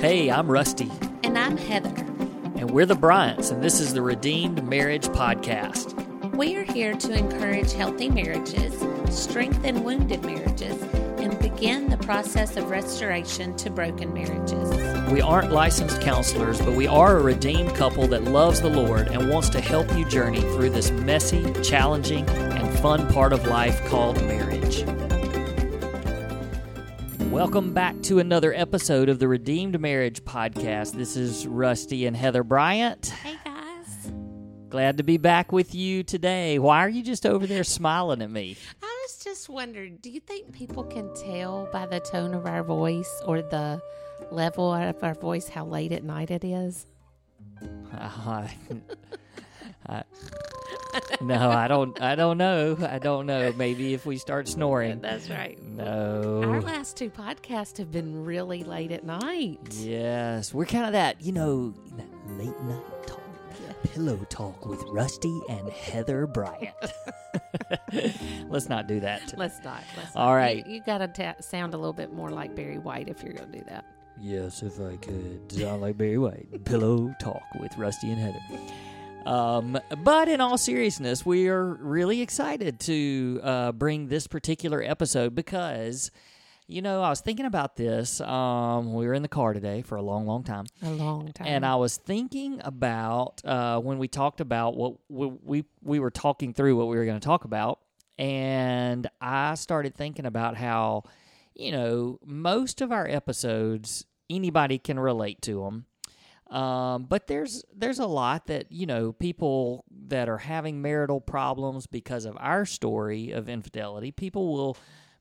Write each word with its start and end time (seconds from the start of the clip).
Hey, 0.00 0.30
I'm 0.30 0.50
Rusty, 0.50 0.90
And 1.24 1.36
I'm 1.38 1.56
Heather. 1.56 1.88
and 2.56 2.70
we're 2.70 2.86
the 2.86 2.94
Bryants, 2.94 3.50
and 3.50 3.62
this 3.62 3.80
is 3.80 3.94
the 3.94 4.02
Redeemed 4.02 4.62
Marriage 4.68 5.06
Podcast. 5.08 5.94
We 6.36 6.56
are 6.56 6.62
here 6.62 6.94
to 6.94 7.12
encourage 7.14 7.72
healthy 7.72 8.08
marriages, 8.08 8.74
strengthen 9.10 9.82
wounded 9.82 10.24
marriages, 10.24 10.80
and 11.18 11.36
begin 11.40 11.88
the 11.90 11.96
process 11.98 12.56
of 12.56 12.70
restoration 12.70 13.56
to 13.56 13.70
broken 13.70 14.12
marriages. 14.12 14.70
We 15.10 15.20
aren't 15.20 15.52
licensed 15.52 16.00
counselors, 16.00 16.60
but 16.60 16.74
we 16.74 16.86
are 16.86 17.16
a 17.18 17.22
redeemed 17.22 17.74
couple 17.74 18.06
that 18.08 18.24
loves 18.24 18.60
the 18.60 18.70
Lord 18.70 19.08
and 19.08 19.30
wants 19.30 19.48
to 19.50 19.60
help 19.60 19.90
you 19.96 20.08
journey 20.08 20.40
through 20.40 20.70
this 20.70 20.90
messy, 20.90 21.52
challenging, 21.62 22.28
and 22.28 22.78
fun 22.78 23.08
part 23.12 23.32
of 23.32 23.46
life 23.46 23.84
called 23.86 24.22
marriage. 24.22 24.84
Welcome 27.38 27.72
back 27.72 28.02
to 28.02 28.18
another 28.18 28.52
episode 28.52 29.08
of 29.08 29.20
the 29.20 29.28
Redeemed 29.28 29.80
Marriage 29.80 30.24
Podcast. 30.24 30.94
This 30.94 31.16
is 31.16 31.46
Rusty 31.46 32.04
and 32.04 32.16
Heather 32.16 32.42
Bryant. 32.42 33.10
Hey 33.10 33.36
guys. 33.44 34.12
Glad 34.68 34.96
to 34.96 35.04
be 35.04 35.18
back 35.18 35.52
with 35.52 35.72
you 35.72 36.02
today. 36.02 36.58
Why 36.58 36.80
are 36.80 36.88
you 36.88 37.00
just 37.00 37.24
over 37.24 37.46
there 37.46 37.62
smiling 37.62 38.22
at 38.22 38.30
me? 38.32 38.56
I 38.82 39.04
was 39.04 39.22
just 39.22 39.48
wondering, 39.48 39.98
do 40.02 40.10
you 40.10 40.18
think 40.18 40.50
people 40.52 40.82
can 40.82 41.14
tell 41.14 41.68
by 41.72 41.86
the 41.86 42.00
tone 42.00 42.34
of 42.34 42.44
our 42.44 42.64
voice 42.64 43.22
or 43.24 43.40
the 43.40 43.80
level 44.32 44.74
of 44.74 45.04
our 45.04 45.14
voice 45.14 45.46
how 45.46 45.64
late 45.64 45.92
at 45.92 46.02
night 46.02 46.32
it 46.32 46.42
is? 46.42 46.86
I, 47.92 48.50
uh, 48.70 48.76
I- 49.86 49.98
uh, 49.98 51.00
no, 51.20 51.50
I 51.50 51.68
don't. 51.68 52.00
I 52.00 52.14
don't 52.14 52.38
know. 52.38 52.76
I 52.80 52.98
don't 52.98 53.26
know. 53.26 53.52
Maybe 53.56 53.94
if 53.94 54.04
we 54.06 54.16
start 54.18 54.48
snoring. 54.56 55.00
That's 55.00 55.28
right. 55.30 55.62
No. 55.62 56.42
Our 56.44 56.60
last 56.60 56.96
two 56.96 57.10
podcasts 57.10 57.76
have 57.78 57.90
been 57.92 58.24
really 58.24 58.64
late 58.64 58.90
at 58.92 59.04
night. 59.04 59.58
Yes, 59.72 60.52
we're 60.52 60.64
kind 60.66 60.86
of 60.86 60.92
that. 60.92 61.20
You 61.22 61.32
know, 61.32 61.74
that 61.96 62.06
late 62.38 62.58
night 62.62 62.82
talk, 63.06 63.20
pillow 63.94 64.16
talk 64.28 64.66
with 64.66 64.82
Rusty 64.88 65.40
and 65.48 65.68
Heather 65.70 66.26
Bryant. 66.26 66.74
Let's 68.48 68.68
not 68.68 68.86
do 68.86 69.00
that. 69.00 69.22
today. 69.28 69.36
Let's 69.38 69.62
not. 69.64 69.82
Let's 69.96 70.16
All 70.16 70.26
not. 70.28 70.34
right. 70.34 70.66
You, 70.66 70.74
you 70.76 70.82
got 70.84 70.98
to 70.98 71.08
ta- 71.08 71.40
sound 71.40 71.74
a 71.74 71.76
little 71.76 71.92
bit 71.92 72.12
more 72.12 72.30
like 72.30 72.54
Barry 72.54 72.78
White 72.78 73.08
if 73.08 73.22
you're 73.22 73.32
going 73.34 73.52
to 73.52 73.58
do 73.58 73.64
that. 73.68 73.84
Yes, 74.20 74.62
if 74.62 74.80
I 74.80 74.96
could 74.96 75.50
sound 75.52 75.80
like 75.82 75.96
Barry 75.96 76.18
White. 76.18 76.64
Pillow 76.64 77.14
talk 77.20 77.42
with 77.60 77.76
Rusty 77.78 78.10
and 78.10 78.20
Heather. 78.20 78.40
Um, 79.26 79.78
but 80.02 80.28
in 80.28 80.40
all 80.40 80.56
seriousness, 80.56 81.24
we 81.26 81.48
are 81.48 81.64
really 81.64 82.22
excited 82.22 82.80
to 82.80 83.40
uh, 83.42 83.72
bring 83.72 84.08
this 84.08 84.26
particular 84.26 84.82
episode 84.82 85.34
because, 85.34 86.10
you 86.66 86.80
know, 86.80 87.02
I 87.02 87.10
was 87.10 87.20
thinking 87.20 87.44
about 87.44 87.76
this. 87.76 88.20
Um, 88.22 88.94
we 88.94 89.06
were 89.06 89.12
in 89.14 89.22
the 89.22 89.28
car 89.28 89.52
today 89.52 89.82
for 89.82 89.96
a 89.96 90.02
long, 90.02 90.26
long 90.26 90.44
time. 90.44 90.64
A 90.82 90.90
long 90.90 91.32
time. 91.32 91.46
And 91.46 91.66
I 91.66 91.76
was 91.76 91.96
thinking 91.98 92.60
about 92.64 93.44
uh, 93.44 93.80
when 93.80 93.98
we 93.98 94.08
talked 94.08 94.40
about 94.40 94.76
what 94.76 94.94
we, 95.08 95.26
we 95.42 95.64
we 95.82 95.98
were 96.00 96.10
talking 96.10 96.54
through 96.54 96.76
what 96.76 96.88
we 96.88 96.96
were 96.96 97.04
going 97.04 97.20
to 97.20 97.24
talk 97.24 97.44
about, 97.44 97.80
and 98.18 99.08
I 99.20 99.54
started 99.56 99.94
thinking 99.94 100.24
about 100.24 100.56
how 100.56 101.04
you 101.54 101.72
know 101.72 102.18
most 102.24 102.80
of 102.80 102.92
our 102.92 103.06
episodes 103.06 104.06
anybody 104.30 104.78
can 104.78 104.98
relate 104.98 105.42
to 105.42 105.64
them. 105.64 105.84
Um, 106.50 107.04
but 107.04 107.26
there's 107.26 107.62
there's 107.76 107.98
a 107.98 108.06
lot 108.06 108.46
that 108.46 108.72
you 108.72 108.86
know 108.86 109.12
people 109.12 109.84
that 110.06 110.28
are 110.28 110.38
having 110.38 110.80
marital 110.80 111.20
problems 111.20 111.86
because 111.86 112.24
of 112.24 112.36
our 112.40 112.64
story 112.64 113.32
of 113.32 113.48
infidelity. 113.48 114.12
People 114.12 114.52
will 114.52 114.76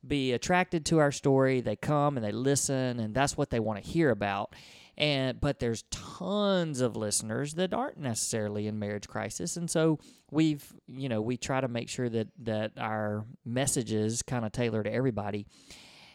be 0.05 0.31
attracted 0.31 0.85
to 0.85 0.99
our 0.99 1.11
story. 1.11 1.59
They 1.59 1.75
come 1.75 2.15
and 2.15 2.25
they 2.25 2.31
listen, 2.31 2.99
and 2.99 3.13
that's 3.13 3.35
what 3.35 3.49
they 3.49 3.59
want 3.59 3.83
to 3.83 3.89
hear 3.89 4.09
about. 4.09 4.55
And 4.97 5.39
but 5.41 5.59
there's 5.59 5.83
tons 5.91 6.79
of 6.79 6.95
listeners 6.95 7.55
that 7.55 7.73
aren't 7.73 7.97
necessarily 7.97 8.65
in 8.67 8.79
marriage 8.79 9.07
crisis, 9.07 9.57
and 9.57 9.69
so 9.69 9.99
we've 10.31 10.73
you 10.87 11.09
know 11.09 11.21
we 11.21 11.35
try 11.35 11.59
to 11.59 11.67
make 11.67 11.89
sure 11.89 12.07
that 12.07 12.29
that 12.39 12.71
our 12.77 13.25
messages 13.45 14.23
kind 14.23 14.45
of 14.45 14.53
tailor 14.53 14.81
to 14.81 14.91
everybody. 14.91 15.45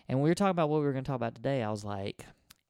And 0.08 0.18
when 0.18 0.24
we 0.24 0.30
were 0.30 0.34
talking 0.34 0.50
about 0.50 0.70
what 0.70 0.80
we 0.80 0.86
were 0.86 0.92
going 0.92 1.04
to 1.04 1.08
talk 1.08 1.16
about 1.16 1.34
today, 1.34 1.62
I 1.62 1.70
was 1.70 1.84
like, 1.84 2.24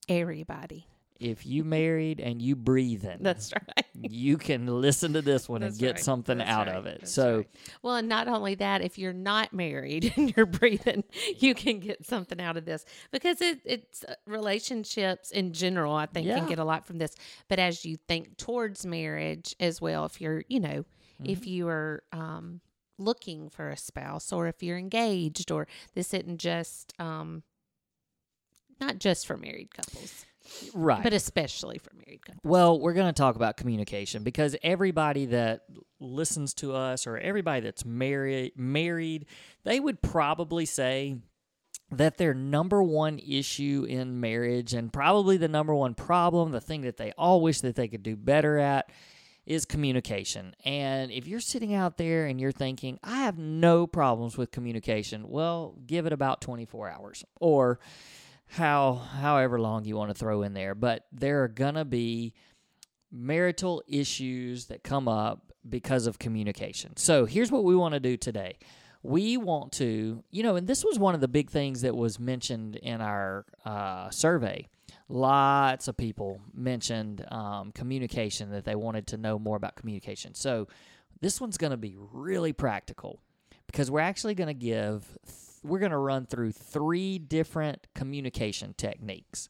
Everybody. 0.09 0.87
If 1.23 1.47
you 1.47 1.65
married 1.65 2.21
and 2.21 2.41
you 2.43 2.57
breathing, 2.57 3.19
That's 3.21 3.53
right. 3.53 3.87
you 3.95 4.37
can 4.39 4.67
listen 4.67 5.13
to 5.15 5.23
this 5.23 5.49
one 5.49 5.63
and 5.63 5.77
get 5.79 5.95
right. 5.97 5.99
something 6.05 6.39
That's 6.39 6.51
out 6.51 6.67
right. 6.67 6.77
of 6.77 6.87
it. 6.87 7.01
That's 7.01 7.13
so 7.13 7.37
right. 7.39 7.49
Well, 7.83 7.97
and 7.97 8.09
not 8.09 8.29
only 8.29 8.55
that, 8.57 8.83
if 8.83 8.99
you're 8.99 9.13
not 9.13 9.53
married 9.53 10.13
and 10.17 10.35
you're 10.37 10.47
breathing, 10.47 11.05
you 11.39 11.55
can 11.55 11.79
get 11.81 12.05
something 12.07 12.41
out 12.41 12.57
of 12.57 12.65
this 12.65 12.85
because 13.11 13.41
it, 13.41 13.61
it's 13.65 14.05
uh, 14.05 14.15
relationships 14.27 15.31
in 15.31 15.53
general. 15.53 15.95
I 15.95 16.07
think 16.07 16.27
Yeah. 16.27 16.39
can 16.39 16.49
get 16.49 16.59
a 16.59 16.65
lot 16.65 16.87
from 16.87 16.99
this. 16.99 17.15
But 17.49 17.59
as 17.59 17.85
you 17.85 17.97
think 17.97 18.37
towards 18.37 18.85
marriage 18.85 19.55
as 19.61 19.81
well, 19.81 20.05
if 20.07 20.21
you're, 20.21 20.45
you 20.49 20.61
know, 20.61 20.85
Mm-hmm. 21.21 21.31
if 21.31 21.47
you 21.47 21.69
are 21.69 22.03
um, 22.13 22.63
looking 22.99 23.51
for 23.51 23.69
a 23.69 23.77
spouse 23.77 24.33
or 24.33 24.49
if 24.49 24.63
you're 24.63 24.79
engaged, 24.79 25.51
or 25.53 25.69
this 25.95 26.13
isn't 26.15 26.39
just 26.39 26.95
um, 26.99 27.43
not 28.81 28.99
just 28.99 29.27
for 29.27 29.37
married 29.37 29.73
couples, 29.75 30.25
right. 30.75 31.03
but 31.03 31.13
especially 31.13 31.79
for 31.79 31.91
married 31.95 32.25
couples. 32.25 32.41
Well, 32.45 32.81
we're 32.81 32.95
going 32.95 33.07
to 33.07 33.13
talk 33.13 33.37
about 33.37 33.57
communication 33.57 34.23
because 34.23 34.57
everybody 34.63 35.27
that 35.27 35.63
listens 36.01 36.55
to 36.55 36.75
us 36.75 37.07
or 37.07 37.17
everybody 37.19 37.61
that's 37.61 37.85
married 37.85 38.53
married, 38.57 39.27
they 39.65 39.81
would 39.81 40.03
probably 40.03 40.67
say 40.67 41.19
that 41.91 42.17
their 42.17 42.35
number 42.35 42.83
one 42.83 43.19
issue 43.19 43.87
in 43.89 44.21
marriage 44.21 44.73
and 44.73 44.93
probably 44.93 45.37
the 45.37 45.49
number 45.49 45.75
one 45.75 45.95
problem, 45.95 46.51
the 46.51 46.61
thing 46.61 46.83
that 46.83 46.97
they 46.97 47.13
all 47.19 47.41
wish 47.41 47.61
that 47.61 47.77
they 47.77 47.89
could 47.89 48.03
do 48.03 48.17
better 48.17 48.59
at 48.59 48.89
is 49.45 49.65
communication. 49.65 50.55
And 50.65 51.11
if 51.11 51.27
you're 51.27 51.41
sitting 51.41 51.75
out 51.75 51.99
there 51.99 52.27
and 52.27 52.41
you're 52.41 52.53
thinking, 52.53 52.99
I 53.03 53.17
have 53.19 53.39
no 53.39 53.87
problems 53.87 54.39
with 54.39 54.53
communication, 54.53 55.29
well, 55.29 55.77
give 55.87 56.07
it 56.07 56.13
about 56.13 56.41
24 56.41 56.89
hours 56.89 57.25
or 57.41 57.81
how 58.53 58.97
however 58.97 59.59
long 59.59 59.87
you 59.87 59.97
want 59.97 60.11
to 60.11 60.15
throw 60.15 60.43
in 60.43 60.53
there, 60.53 60.75
but 60.75 61.07
there 61.11 61.43
are 61.43 61.49
to 61.49 61.87
be 61.87 62.35
marital 63.11 63.83
issues 63.89 64.67
that 64.67 64.85
come 64.85 65.09
up 65.09 65.53
because 65.67 66.07
of 66.07 66.19
communication. 66.19 66.95
So, 66.97 67.25
here's 67.25 67.51
what 67.51 67.65
we 67.65 67.75
want 67.75 67.95
to 67.95 68.01
do 68.01 68.19
today. 68.19 68.59
We 69.03 69.39
want 69.39 69.73
to, 69.73 70.23
you 70.31 70.43
know, 70.43 70.57
and 70.57 70.67
this 70.67 70.85
was 70.85 70.99
one 70.99 71.15
of 71.15 71.23
the 71.23 71.29
big 71.29 71.51
things 71.51 71.81
that 71.81 71.97
was 71.97 72.21
mentioned 72.21 72.77
in 72.77 73.01
our 73.01 73.47
uh, 73.65 74.11
survey. 74.11 74.69
Lots 75.09 75.89
of 75.89 75.97
people 75.97 76.41
mentioned 76.53 77.25
um, 77.33 77.73
communication, 77.73 78.51
that 78.51 78.65
they 78.65 78.75
wanted 78.75 79.07
to 79.09 79.17
know 79.17 79.39
more 79.39 79.57
about 79.57 79.77
communication. 79.77 80.35
So, 80.35 80.69
this 81.23 81.41
one's 81.41 81.57
going 81.57 81.71
to 81.71 81.79
be 81.79 81.97
really 81.97 82.53
practical 82.53 83.23
because 83.67 83.91
we're 83.91 84.01
actually 84.01 84.35
going 84.35 84.49
to 84.49 84.55
give 84.55 85.17
we're 85.63 85.79
going 85.79 85.93
to 85.93 85.99
run 85.99 86.27
through 86.27 86.53
three 86.53 87.19
different 87.19 87.87
communication 87.95 88.75
techniques. 88.77 89.49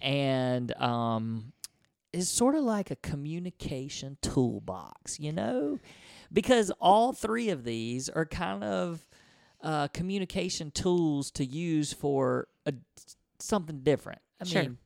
And 0.00 0.72
um, 0.80 1.52
it's 2.12 2.28
sort 2.28 2.54
of 2.54 2.62
like 2.64 2.90
a 2.90 2.96
communication 2.96 4.16
toolbox 4.22 5.18
you 5.20 5.32
know? 5.32 5.78
Because 6.32 6.70
all 6.80 7.12
three 7.12 7.50
of 7.50 7.64
these 7.64 8.08
are 8.08 8.24
kind 8.24 8.62
of 8.62 9.06
uh, 9.62 9.88
communication 9.88 10.70
tools 10.70 11.30
to 11.32 11.44
use 11.44 11.92
for 11.92 12.46
a, 12.66 12.72
something 13.38 13.80
different. 13.80 14.20
I 14.40 14.44
Sure. 14.44 14.62
mean 14.62 14.78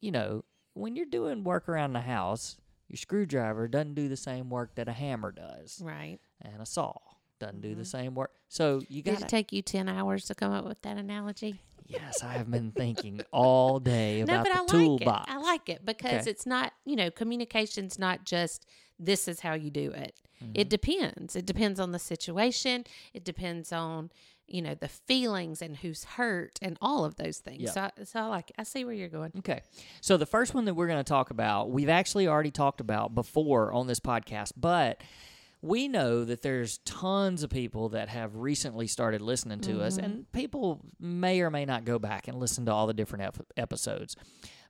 you 0.00 0.10
know 0.12 0.44
when 0.74 0.96
you're 0.96 1.06
doing 1.06 1.44
work 1.44 1.68
around 1.68 1.92
the 1.94 2.00
house 2.00 2.56
your 2.88 2.96
screwdriver 2.96 3.68
doesn't 3.68 3.94
do 3.94 4.08
the 4.08 4.16
same 4.16 4.48
work 4.50 4.74
that 4.76 4.88
a 4.88 4.92
hammer 4.92 5.30
does. 5.32 5.80
Right. 5.84 6.18
and 6.42 6.60
a 6.60 6.66
saw 6.66 6.94
doesn't 7.40 7.60
do 7.60 7.74
the 7.74 7.84
same 7.84 8.14
work. 8.14 8.30
So 8.48 8.80
you 8.88 9.02
Did 9.02 9.14
got 9.14 9.22
it 9.22 9.28
take 9.28 9.52
you 9.52 9.62
10 9.62 9.88
hours 9.88 10.26
to 10.26 10.34
come 10.34 10.52
up 10.52 10.64
with 10.64 10.80
that 10.82 10.96
analogy? 10.96 11.60
Yes, 11.86 12.22
I 12.22 12.34
have 12.34 12.48
been 12.48 12.70
thinking 12.70 13.20
all 13.32 13.80
day 13.80 14.20
about 14.22 14.44
no, 14.44 14.44
but 14.44 14.52
the 14.52 14.58
I 14.58 14.60
like 14.60 14.68
toolbox. 14.86 15.28
it. 15.30 15.34
I 15.34 15.38
like 15.38 15.68
it 15.68 15.84
because 15.84 16.20
Okay. 16.22 16.30
it's 16.30 16.46
not, 16.46 16.72
you 16.84 16.94
know, 16.94 17.10
communication's 17.10 17.98
not 17.98 18.24
just 18.24 18.64
this 18.98 19.26
is 19.26 19.40
how 19.40 19.54
you 19.54 19.70
do 19.70 19.90
it. 19.90 20.14
Mm-hmm. 20.42 20.52
It 20.54 20.68
depends. 20.70 21.34
It 21.34 21.46
depends 21.46 21.80
on 21.80 21.90
the 21.90 21.98
situation. 21.98 22.84
It 23.12 23.24
depends 23.24 23.72
on, 23.72 24.10
you 24.46 24.62
know, 24.62 24.74
the 24.74 24.88
feelings 24.88 25.62
and 25.62 25.76
who's 25.78 26.04
hurt 26.04 26.58
and 26.62 26.76
all 26.80 27.04
of 27.04 27.16
those 27.16 27.38
things. 27.38 27.60
Yeah. 27.62 27.70
So, 27.70 27.80
I, 27.80 27.90
so 28.04 28.20
I 28.20 28.26
like 28.26 28.50
it. 28.50 28.56
I 28.58 28.62
see 28.64 28.84
where 28.84 28.94
you're 28.94 29.08
going. 29.08 29.32
Okay. 29.38 29.60
So 30.00 30.16
the 30.16 30.26
first 30.26 30.54
one 30.54 30.66
that 30.66 30.74
we're 30.74 30.86
going 30.86 30.98
to 31.02 31.04
talk 31.08 31.30
about, 31.30 31.70
we've 31.70 31.88
actually 31.88 32.28
already 32.28 32.50
talked 32.50 32.80
about 32.80 33.14
before 33.14 33.72
on 33.72 33.86
this 33.86 34.00
podcast, 34.00 34.52
but 34.56 35.02
we 35.62 35.88
know 35.88 36.24
that 36.24 36.42
there's 36.42 36.78
tons 36.78 37.42
of 37.42 37.50
people 37.50 37.90
that 37.90 38.08
have 38.08 38.36
recently 38.36 38.86
started 38.86 39.20
listening 39.20 39.60
to 39.60 39.82
us, 39.82 39.96
and 39.96 40.12
mm-hmm. 40.12 40.22
people 40.32 40.80
may 40.98 41.40
or 41.40 41.50
may 41.50 41.64
not 41.64 41.84
go 41.84 41.98
back 41.98 42.28
and 42.28 42.38
listen 42.38 42.66
to 42.66 42.72
all 42.72 42.86
the 42.86 42.94
different 42.94 43.24
ep- 43.24 43.46
episodes. 43.56 44.16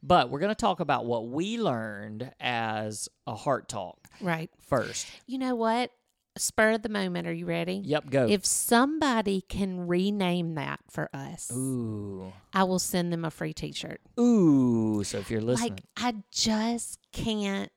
But 0.03 0.31
we're 0.31 0.41
going 0.41 0.51
to 0.51 0.55
talk 0.55 0.81
about 0.81 1.05
what 1.05 1.29
we 1.29 1.59
learned 1.59 2.33
as 2.41 3.09
a 3.27 3.35
heart 3.35 3.69
talk 3.69 3.99
Right. 4.21 4.51
first. 4.61 5.07
You 5.27 5.39
know 5.39 5.55
what? 5.55 5.91
spur 6.39 6.73
of 6.73 6.83
the 6.83 6.89
moment. 6.89 7.27
Are 7.27 7.33
you 7.33 7.47
ready? 7.47 7.83
Yep, 7.85 8.11
go. 8.11 8.27
If 8.29 8.45
somebody 8.45 9.43
can 9.43 9.87
rename 9.87 10.55
that 10.55 10.81
for 10.91 11.11
us, 11.15 11.51
Ooh. 11.53 12.33
I 12.53 12.65
will 12.65 12.79
send 12.79 13.13
them 13.13 13.25
a 13.25 13.31
free 13.31 13.53
T-shirt. 13.53 14.01
Ooh. 14.19 15.03
So 15.05 15.19
if 15.19 15.31
you're 15.31 15.41
listening, 15.41 15.73
Like 15.73 15.83
I 15.97 16.15
just 16.31 16.99
can't. 17.13 17.71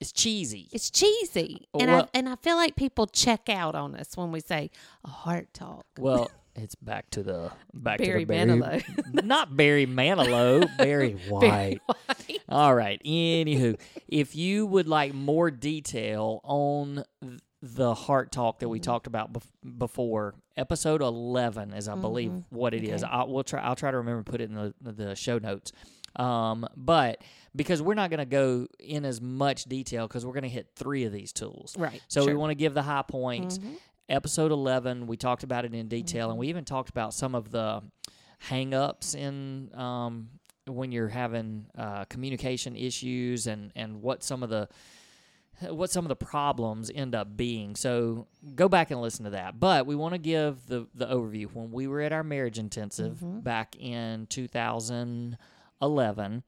It's 0.00 0.12
cheesy. 0.12 0.68
It's 0.72 0.90
cheesy, 0.90 1.68
and 1.78 1.90
Well- 1.90 2.08
I 2.14 2.18
and 2.18 2.28
I 2.28 2.36
feel 2.36 2.56
like 2.56 2.74
people 2.76 3.06
check 3.06 3.48
out 3.48 3.74
on 3.74 3.94
us 3.94 4.16
when 4.16 4.32
we 4.32 4.40
say 4.40 4.70
a 5.04 5.08
heart 5.08 5.52
talk. 5.54 5.86
Well, 5.98 6.30
it's 6.56 6.74
back 6.74 7.10
to 7.10 7.22
the 7.22 7.52
back 7.74 7.98
Barry 7.98 8.24
to 8.24 8.26
the 8.26 8.46
Barry, 8.46 8.82
Manilow. 8.82 9.24
not 9.24 9.56
Barry 9.56 9.86
Manilow, 9.86 10.68
Barry 10.76 11.12
White. 11.28 11.40
Very 11.40 11.80
white. 11.86 12.40
All 12.48 12.74
right. 12.74 13.00
Anywho, 13.04 13.78
if 14.08 14.34
you 14.34 14.66
would 14.66 14.88
like 14.88 15.14
more 15.14 15.50
detail 15.50 16.40
on 16.44 17.04
the 17.62 17.92
heart 17.94 18.32
talk 18.32 18.58
that 18.60 18.68
we 18.70 18.78
Mm-hmm. 18.78 18.84
talked 18.90 19.06
about 19.06 19.32
bef- 19.34 19.78
before, 19.78 20.34
episode 20.56 21.02
eleven 21.02 21.74
is, 21.74 21.88
I 21.88 21.94
believe, 21.94 22.30
Mhm. 22.30 22.44
what 22.48 22.72
it 22.72 22.82
is. 22.84 23.04
Okay. 23.04 23.12
I 23.12 23.24
will 23.24 23.44
try. 23.44 23.60
I'll 23.60 23.76
try 23.76 23.90
to 23.90 23.98
remember 23.98 24.22
to 24.24 24.30
put 24.32 24.40
it 24.40 24.48
in 24.50 24.54
the 24.56 24.74
the 24.80 25.14
show 25.14 25.38
notes. 25.38 25.72
Um, 26.16 26.66
but 26.76 27.22
because 27.54 27.82
we're 27.82 27.94
not 27.94 28.10
going 28.10 28.18
to 28.18 28.24
go 28.26 28.66
in 28.78 29.04
as 29.04 29.20
much 29.20 29.64
detail 29.64 30.06
because 30.06 30.24
we're 30.24 30.32
going 30.32 30.42
to 30.44 30.48
hit 30.48 30.68
three 30.76 31.04
of 31.04 31.12
these 31.12 31.32
tools. 31.32 31.76
Right. 31.78 32.00
So 32.08 32.24
we 32.26 32.34
want 32.34 32.50
to 32.50 32.54
give 32.54 32.74
the 32.74 32.82
high 32.82 33.02
points. 33.02 33.58
Mhm. 33.58 33.74
Episode 34.08 34.50
11, 34.52 35.06
we 35.06 35.16
talked 35.16 35.42
about 35.44 35.64
it 35.64 35.74
in 35.74 35.88
detail, 35.88 36.26
Mm-hmm. 36.26 36.30
and 36.32 36.38
we 36.40 36.48
even 36.48 36.64
talked 36.64 36.90
about 36.90 37.14
some 37.14 37.34
of 37.34 37.50
the 37.50 37.82
hang 38.38 38.74
ups 38.74 39.14
in 39.14 39.70
um, 39.74 40.28
when 40.66 40.90
you're 40.92 41.08
having 41.08 41.66
uh, 41.78 42.04
communication 42.06 42.76
issues 42.76 43.46
and, 43.46 43.70
and 43.76 44.02
what 44.02 44.22
some 44.24 44.42
of 44.42 44.50
the 44.50 44.68
what 45.68 45.90
some 45.90 46.06
of 46.06 46.08
the 46.08 46.16
problems 46.16 46.90
end 46.94 47.14
up 47.14 47.36
being. 47.36 47.76
So 47.76 48.26
go 48.54 48.66
back 48.66 48.90
and 48.90 48.98
listen 49.02 49.26
to 49.26 49.30
that. 49.32 49.60
But 49.60 49.84
we 49.86 49.94
want 49.94 50.14
to 50.14 50.18
give 50.18 50.66
the 50.66 50.86
the 50.94 51.06
overview. 51.06 51.52
When 51.52 51.70
we 51.70 51.86
were 51.86 52.00
at 52.00 52.12
our 52.12 52.24
marriage 52.24 52.58
intensive 52.58 53.18
Mhm. 53.18 53.44
back 53.44 53.76
in 53.78 54.26
2011, 54.28 56.42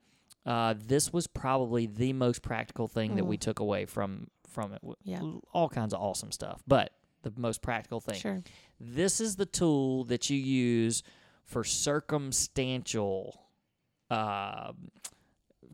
uh, 0.45 0.73
this 0.77 1.11
was 1.13 1.27
probably 1.27 1.85
the 1.87 2.13
most 2.13 2.41
practical 2.41 2.87
thing 2.87 3.15
that 3.15 3.25
we 3.25 3.37
Mm. 3.37 3.41
took 3.41 3.59
away 3.59 3.85
from 3.85 4.27
from 4.47 4.71
it. 4.73 4.81
Yeah. 5.03 5.19
all 5.51 5.67
kinds 5.67 5.93
of 5.95 5.99
awesome 6.01 6.31
stuff, 6.31 6.61
but 6.67 6.93
the 7.23 7.33
most 7.37 7.61
practical 7.63 7.99
thing. 7.99 8.19
Sure. 8.19 8.43
This 8.79 9.19
is 9.19 9.35
the 9.35 9.47
tool 9.47 10.03
that 10.05 10.29
you 10.29 10.37
use 10.37 11.01
for 11.43 11.63
circumstantial 11.63 13.39
uh, 14.11 14.73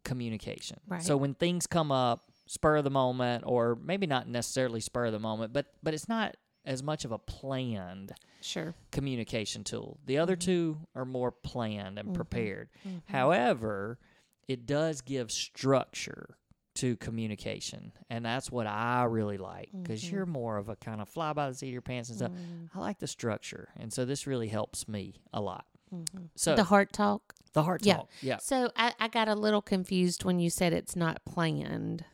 communication. 0.03 0.79
Right. 0.87 1.03
So 1.03 1.17
when 1.17 1.33
things 1.33 1.67
come 1.67 1.91
up, 1.91 2.31
spur 2.45 2.77
of 2.77 2.83
the 2.83 2.89
moment, 2.89 3.43
or 3.45 3.77
maybe 3.83 4.07
not 4.07 4.27
necessarily 4.27 4.79
spur 4.79 5.07
of 5.07 5.11
the 5.11 5.19
moment, 5.19 5.51
but 5.53 5.67
but 5.83 5.93
it's 5.93 6.07
not 6.07 6.37
as 6.65 6.83
much 6.83 7.03
of 7.05 7.11
a 7.11 7.17
planned 7.17 8.13
Sure. 8.41 8.73
communication 8.91 9.63
tool. 9.63 9.99
The 10.05 10.17
other 10.19 10.35
two 10.35 10.87
are 10.95 11.05
more 11.05 11.31
planned 11.31 11.97
and 11.99 12.09
Mhm. 12.09 12.13
prepared. 12.13 12.69
Mhm. 12.87 13.01
However, 13.07 13.99
it 14.49 14.65
does 14.65 14.99
give 14.99 15.31
structure 15.31 16.35
to 16.75 16.95
communication, 16.97 17.91
and 18.09 18.23
that's 18.25 18.51
what 18.51 18.65
I 18.67 19.03
really 19.03 19.37
like 19.37 19.69
because 19.73 20.03
Mhm. 20.03 20.11
you're 20.11 20.25
more 20.25 20.57
of 20.57 20.69
a 20.69 20.75
kind 20.75 21.01
of 21.01 21.07
fly 21.09 21.33
by 21.33 21.49
the 21.49 21.55
seat 21.55 21.67
of 21.67 21.73
your 21.73 21.81
pants 21.81 22.09
and 22.09 22.17
stuff. 22.17 22.31
Mm, 22.31 22.69
I 22.73 22.79
like 22.79 22.99
the 22.99 23.07
structure, 23.07 23.69
and 23.77 23.91
so 23.93 24.05
this 24.05 24.25
really 24.27 24.47
helps 24.47 24.87
me 24.87 25.15
a 25.33 25.41
lot. 25.41 25.65
mhm. 25.93 26.29
So 26.35 26.55
the 26.55 26.65
heart 26.65 26.91
talk. 26.93 27.33
the 27.53 27.63
heart 27.63 27.85
yeah. 27.85 27.95
talk, 27.97 28.09
yeah. 28.21 28.37
So 28.37 28.71
I, 28.75 28.93
I 28.99 29.07
got 29.07 29.27
a 29.27 29.35
little 29.35 29.61
confused 29.61 30.23
when 30.23 30.39
you 30.39 30.49
said 30.49 30.71
it's 30.71 30.95
not 30.95 31.23
planned. 31.25 32.05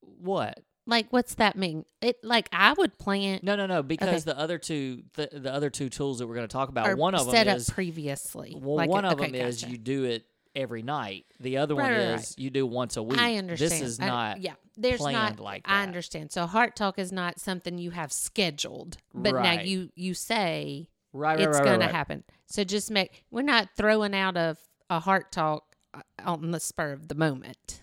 What? 0.00 0.60
Like, 0.86 1.12
what's 1.12 1.34
that 1.34 1.54
mean? 1.56 1.84
It 2.00 2.16
like 2.24 2.48
I 2.50 2.72
would 2.72 2.98
plan 2.98 3.40
No, 3.42 3.56
no, 3.56 3.66
no. 3.66 3.82
Because 3.82 4.24
the 4.24 4.36
other 4.38 4.56
two, 4.58 5.02
the, 5.14 5.28
the 5.30 5.52
other 5.52 5.68
two 5.68 5.90
tools 5.90 6.18
that 6.18 6.26
we're 6.26 6.34
going 6.34 6.48
to 6.48 6.52
talk 6.52 6.70
about, 6.70 6.88
or 6.88 6.96
one 6.96 7.14
of 7.14 7.22
set 7.28 7.44
them 7.44 7.52
up 7.52 7.58
is 7.58 7.68
previously. 7.68 8.56
well, 8.58 8.76
Like, 8.76 8.88
one 8.88 9.04
of 9.04 9.20
okay, 9.20 9.30
them 9.30 9.34
is 9.34 9.62
you 9.62 9.76
do 9.76 10.04
it 10.04 10.24
every 10.54 10.82
night. 10.82 11.26
The 11.40 11.58
other 11.58 11.74
one 11.74 11.84
Right, 11.84 12.10
right, 12.10 12.20
is 12.20 12.34
you 12.38 12.50
do 12.50 12.66
once 12.66 12.96
a 12.96 13.02
week. 13.02 13.18
I 13.18 13.36
understand. 13.36 13.70
This 13.70 13.80
is 13.80 14.00
I- 14.00 14.06
not 14.06 14.40
yeah. 14.40 14.54
There's 14.76 15.00
planned 15.00 15.38
not. 15.38 15.40
like 15.40 15.62
I 15.64 15.82
understand. 15.82 16.30
So 16.30 16.46
heart 16.46 16.76
talk 16.76 16.98
is 16.98 17.10
not 17.10 17.40
something 17.40 17.78
you 17.78 17.90
have 17.90 18.12
scheduled, 18.12 18.98
but 19.12 19.34
now 19.34 19.60
you 19.60 19.90
you 19.94 20.14
say 20.14 20.88
right. 21.12 21.38
Right, 21.38 21.40
it's 21.40 21.58
right, 21.58 21.64
going 21.64 21.80
to 21.80 21.86
right. 21.86 21.94
happen. 21.94 22.24
So 22.46 22.64
just 22.64 22.90
make. 22.90 23.24
We're 23.30 23.42
not 23.42 23.70
throwing 23.76 24.14
out 24.14 24.36
of 24.36 24.58
a 24.88 25.00
heart 25.00 25.32
talk 25.32 25.64
uh, 25.92 26.02
on 26.24 26.50
the 26.52 26.60
spur 26.60 26.92
of 26.92 27.08
the 27.08 27.14
moment. 27.14 27.82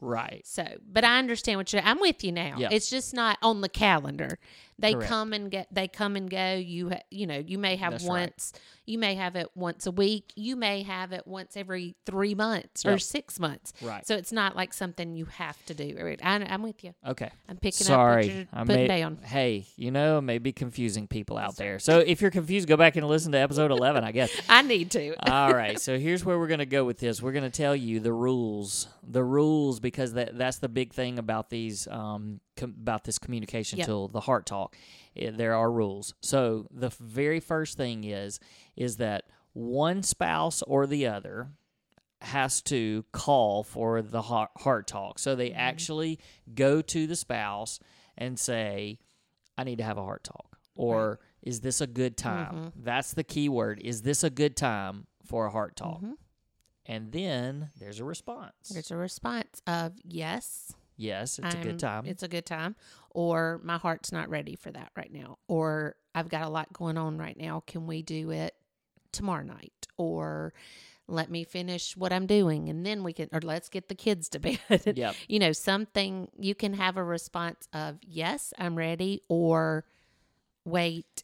Right. 0.00 0.42
So, 0.44 0.66
but 0.86 1.02
I 1.02 1.18
understand 1.18 1.58
what 1.58 1.72
you're. 1.72 1.82
I'm 1.82 1.98
with 2.00 2.22
you 2.22 2.32
now. 2.32 2.56
Yeah. 2.58 2.68
It's 2.70 2.90
just 2.90 3.14
not 3.14 3.38
on 3.40 3.62
the 3.62 3.68
calendar. 3.70 4.38
They 4.78 4.94
Correct. 4.94 5.08
come 5.08 5.32
and 5.32 5.50
get. 5.50 5.68
They 5.72 5.88
come 5.88 6.16
and 6.16 6.28
go. 6.28 6.54
You 6.54 6.90
ha, 6.90 6.98
you 7.10 7.26
know 7.26 7.38
you 7.38 7.58
may 7.58 7.76
have 7.76 7.92
That's 7.92 8.04
right. 8.04 8.20
once. 8.22 8.52
You 8.86 8.98
may 8.98 9.14
have 9.14 9.34
it 9.34 9.48
once 9.54 9.86
a 9.86 9.90
week. 9.90 10.32
You 10.36 10.56
may 10.56 10.82
have 10.82 11.12
it 11.12 11.26
once 11.26 11.56
every 11.56 11.94
three 12.04 12.34
months 12.34 12.84
or 12.84 12.98
six 12.98 13.40
months. 13.40 13.72
Right. 13.80 14.06
So 14.06 14.14
it's 14.14 14.32
not 14.32 14.56
like 14.56 14.74
something 14.74 15.14
you 15.14 15.24
have 15.24 15.64
to 15.66 15.74
do. 15.74 16.16
I, 16.22 16.34
I'm 16.34 16.62
with 16.62 16.84
you. 16.84 16.94
Okay. 17.06 17.30
I'm 17.48 17.56
picking 17.56 17.86
Sorry, 17.86 18.24
up 18.24 18.28
what 18.28 18.34
you're 18.36 18.46
I 18.52 18.64
putting 18.64 18.88
may, 18.88 19.00
down. 19.00 19.18
Hey, 19.22 19.66
you 19.76 19.90
know, 19.90 20.20
maybe 20.20 20.52
confusing 20.52 21.06
people 21.06 21.38
out 21.38 21.56
there. 21.56 21.78
So 21.78 22.00
if 22.00 22.20
you're 22.20 22.30
confused, 22.30 22.68
go 22.68 22.76
back 22.76 22.96
and 22.96 23.06
listen 23.08 23.32
to 23.32 23.38
episode 23.38 23.70
11, 23.70 24.04
I 24.04 24.12
guess. 24.12 24.30
I 24.50 24.60
need 24.60 24.90
to. 24.90 25.14
All 25.30 25.54
right. 25.54 25.80
So 25.80 25.98
here's 25.98 26.22
where 26.24 26.38
we're 26.38 26.48
going 26.48 26.58
to 26.58 26.66
go 26.66 26.84
with 26.84 26.98
this. 26.98 27.22
We're 27.22 27.32
going 27.32 27.50
to 27.50 27.56
tell 27.56 27.74
you 27.74 28.00
the 28.00 28.12
rules, 28.12 28.88
the 29.02 29.24
rules, 29.24 29.80
because 29.80 30.12
that 30.12 30.36
that's 30.36 30.58
the 30.58 30.68
big 30.68 30.92
thing 30.92 31.18
about 31.18 31.48
these, 31.48 31.88
um, 31.88 32.40
com- 32.56 32.74
about 32.80 33.04
this 33.04 33.18
communication 33.18 33.78
Yep. 33.78 33.86
tool, 33.86 34.08
the 34.08 34.20
heart 34.20 34.46
talk. 34.46 34.76
Eh, 35.16 35.30
there 35.30 35.54
are 35.54 35.70
rules. 35.70 36.14
So 36.20 36.66
the 36.70 36.88
very 36.88 37.40
first 37.40 37.76
thing 37.76 38.04
is, 38.04 38.40
is 38.76 38.96
that 38.98 39.24
one 39.52 40.02
spouse 40.02 40.62
or 40.62 40.86
the 40.86 41.06
other 41.06 41.50
has 42.20 42.62
to 42.62 43.04
call 43.12 43.62
for 43.62 44.00
the 44.02 44.22
heart, 44.22 44.50
heart 44.58 44.86
talk. 44.86 45.18
So 45.18 45.34
they 45.34 45.50
Mhm. 45.50 45.56
actually 45.56 46.18
go 46.54 46.80
to 46.80 47.06
the 47.06 47.16
spouse 47.16 47.78
and 48.16 48.38
say, 48.38 48.98
I 49.58 49.64
need 49.64 49.78
to 49.78 49.84
have 49.84 49.98
a 49.98 50.02
heart 50.04 50.24
talk. 50.24 50.58
Or 50.74 51.20
is 51.42 51.60
this 51.60 51.80
a 51.80 51.86
good 51.86 52.16
time? 52.16 52.72
That's 52.76 53.12
the 53.12 53.22
key 53.24 53.48
word. 53.48 53.78
Is 53.80 54.02
this 54.02 54.24
a 54.24 54.30
good 54.30 54.56
time 54.56 55.06
for 55.24 55.46
a 55.46 55.50
heart 55.50 55.76
talk? 55.76 56.00
Mhm. 56.00 56.16
And 56.86 57.12
then 57.12 57.70
there's 57.78 58.00
a 58.00 58.04
response. 58.04 58.68
There's 58.70 58.90
a 58.90 58.96
response 58.96 59.62
of 59.66 59.92
yes. 60.02 60.72
Yes, 60.96 61.38
it's 61.38 61.54
a 61.54 61.58
I'm- 61.58 61.62
good 61.66 61.78
time. 61.78 62.06
It's 62.06 62.22
a 62.22 62.28
good 62.28 62.46
time. 62.46 62.76
Or 63.10 63.60
my 63.62 63.78
heart's 63.78 64.10
not 64.10 64.28
ready 64.28 64.56
for 64.56 64.70
that 64.72 64.90
right 64.96 65.12
now. 65.12 65.38
Or 65.46 65.94
I've 66.14 66.28
got 66.28 66.42
a 66.42 66.48
lot 66.48 66.72
going 66.72 66.98
on 66.98 67.16
right 67.18 67.36
now. 67.36 67.62
Can 67.66 67.86
we 67.86 68.02
do 68.02 68.30
it 68.30 68.54
tomorrow 69.12 69.44
night? 69.44 69.86
Or 69.96 70.52
let 71.06 71.30
me 71.30 71.44
finish 71.44 71.96
what 71.96 72.12
I'm 72.12 72.26
doing 72.26 72.68
and 72.70 72.84
then 72.84 73.04
we 73.04 73.12
can, 73.12 73.28
or 73.30 73.40
let's 73.40 73.68
get 73.68 73.88
the 73.88 73.94
kids 73.94 74.28
to 74.30 74.38
bed. 74.40 74.58
yep. 74.96 75.14
you 75.28 75.38
know, 75.38 75.52
something 75.52 76.28
you 76.38 76.54
can 76.54 76.72
have 76.74 76.96
a 76.96 77.04
response 77.04 77.68
of 77.72 77.98
yes, 78.02 78.52
I'm 78.58 78.74
ready, 78.76 79.22
or 79.28 79.84
wait 80.64 81.22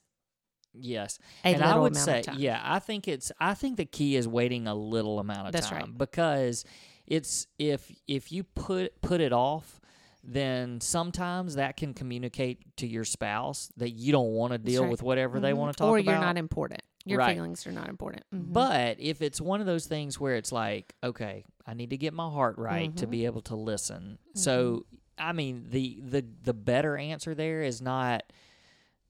Yes. 0.73 1.19
a 1.45 1.49
and 1.49 1.59
little 1.59 1.73
I 1.75 1.79
would 1.79 1.93
amount 1.93 2.05
say, 2.05 2.19
of 2.21 2.27
time. 2.27 2.37
yeah, 2.39 2.61
I 2.63 2.79
think 2.79 3.09
it's 3.09 3.33
I 3.41 3.55
think 3.55 3.77
the 3.77 3.85
key 3.85 4.15
is 4.15 4.29
waiting 4.29 4.69
a 4.69 4.75
little 4.75 5.19
amount 5.19 5.49
of 5.49 5.53
That's 5.53 5.69
time 5.69 5.81
right. 5.81 5.99
because 5.99 6.65
it's 7.11 7.47
if 7.59 7.93
if 8.09 8.33
you 8.33 8.45
put 8.45 8.99
put 9.03 9.21
it 9.21 9.33
off, 9.33 9.81
then 10.25 10.81
sometimes 10.81 11.57
that 11.57 11.77
can 11.77 11.93
communicate 11.93 12.77
to 12.77 12.87
your 12.87 13.05
spouse 13.05 13.71
that 13.77 13.91
you 13.91 14.13
don't 14.13 14.31
want 14.33 14.53
to 14.53 14.59
deal 14.59 14.83
right. 14.83 14.91
with 14.91 15.03
whatever 15.03 15.41
they 15.41 15.51
Mhm. 15.53 15.57
want 15.57 15.77
to 15.77 15.79
talk 15.83 15.89
or 15.89 15.99
about. 15.99 16.09
Or 16.09 16.13
you're 16.13 16.21
not 16.21 16.39
important. 16.39 16.83
Your 17.07 17.19
Right. 17.19 17.35
feelings 17.35 17.67
are 17.67 17.73
not 17.73 17.89
important. 17.89 18.25
Mhm. 18.33 18.53
But 18.53 19.01
if 19.01 19.23
it's 19.23 19.41
one 19.41 19.61
of 19.61 19.67
those 19.67 19.87
things 19.87 20.21
where 20.21 20.37
it's 20.37 20.53
like, 20.53 20.95
okay, 21.03 21.45
I 21.67 21.75
need 21.75 21.91
to 21.91 21.97
get 21.97 22.13
my 22.13 22.29
heart 22.31 22.59
right 22.59 22.95
to 22.99 23.07
Mhm. 23.07 23.11
be 23.11 23.25
able 23.25 23.41
to 23.43 23.57
listen. 23.57 24.19
So, 24.35 24.85
I 25.19 25.33
mean, 25.33 25.67
the 25.71 26.01
the 26.03 26.25
the 26.43 26.55
better 26.55 26.97
answer 26.97 27.35
there 27.35 27.63
is 27.63 27.81
not, 27.83 28.23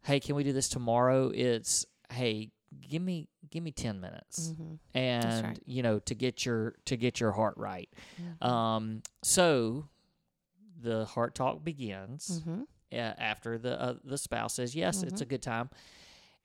hey, 0.04 0.20
can 0.20 0.36
we 0.36 0.44
do 0.44 0.52
this 0.52 0.68
tomorrow? 0.68 1.30
It's, 1.34 1.84
hey, 2.12 2.50
give 2.88 3.02
me 3.02 3.28
give 3.50 3.62
me 3.62 3.72
10 3.72 4.00
minutes. 4.00 4.52
Mhm. 4.52 4.78
And, 4.94 5.44
right. 5.44 5.62
you 5.66 5.82
know, 5.82 5.98
to 6.00 6.14
get 6.14 6.44
your 6.46 6.76
to 6.84 6.96
get 6.96 7.18
your 7.20 7.32
heart 7.32 7.54
right. 7.56 7.88
Mhm. 8.20 8.46
Um 8.46 9.02
so 9.22 9.88
the 10.80 11.04
heart 11.04 11.34
talk 11.34 11.62
begins 11.64 12.40
Mhm. 12.44 12.62
uh, 12.92 12.96
after 12.96 13.58
the 13.58 13.80
uh, 13.80 13.94
the 14.04 14.16
spouse 14.18 14.54
says 14.54 14.74
yes, 14.74 15.02
it's 15.02 15.20
Mhm. 15.20 15.26
a 15.26 15.26
good 15.26 15.42
time. 15.42 15.70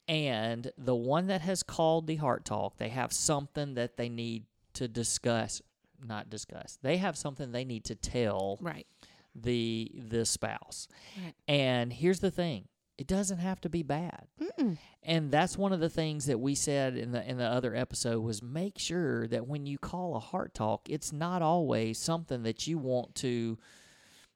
And 0.07 0.71
the 0.77 0.95
one 0.95 1.27
that 1.27 1.41
has 1.41 1.63
called 1.63 2.05
the 2.07 2.17
heart 2.17 2.45
talk, 2.45 2.77
they 2.77 2.89
have 2.89 3.11
something 3.11 3.73
that 3.73 3.97
they 3.97 4.07
need 4.09 4.45
to 4.73 4.87
discuss, 4.87 5.61
not 6.03 6.29
discuss. 6.29 6.77
They 6.81 6.97
have 6.97 7.17
something 7.17 7.51
they 7.51 7.65
need 7.65 7.85
to 7.85 7.95
tell 7.95 8.57
Right. 8.61 8.85
the 9.33 9.91
the 9.95 10.25
spouse. 10.25 10.87
Right. 11.17 11.33
And 11.47 11.91
here's 11.93 12.19
the 12.19 12.31
thing. 12.31 12.67
It 12.97 13.07
doesn't 13.07 13.39
have 13.39 13.59
to 13.61 13.69
be 13.69 13.83
bad. 13.83 14.27
Mm-mm. 14.41 14.77
And 15.03 15.31
that's 15.31 15.57
one 15.57 15.73
of 15.73 15.79
the 15.79 15.89
things 15.89 16.27
that 16.27 16.39
we 16.39 16.55
said 16.55 16.95
in 16.95 17.11
the 17.11 17.29
in 17.29 17.37
the 17.37 17.45
other 17.45 17.75
episode 17.75 18.21
was 18.21 18.41
make 18.41 18.79
sure 18.79 19.27
that 19.27 19.47
when 19.47 19.65
you 19.65 19.77
call 19.77 20.15
a 20.15 20.19
heart 20.19 20.53
talk, 20.53 20.89
it's 20.89 21.11
not 21.11 21.41
always 21.41 21.99
something 21.99 22.43
that 22.43 22.67
you 22.67 22.77
want 22.77 23.13
to 23.15 23.57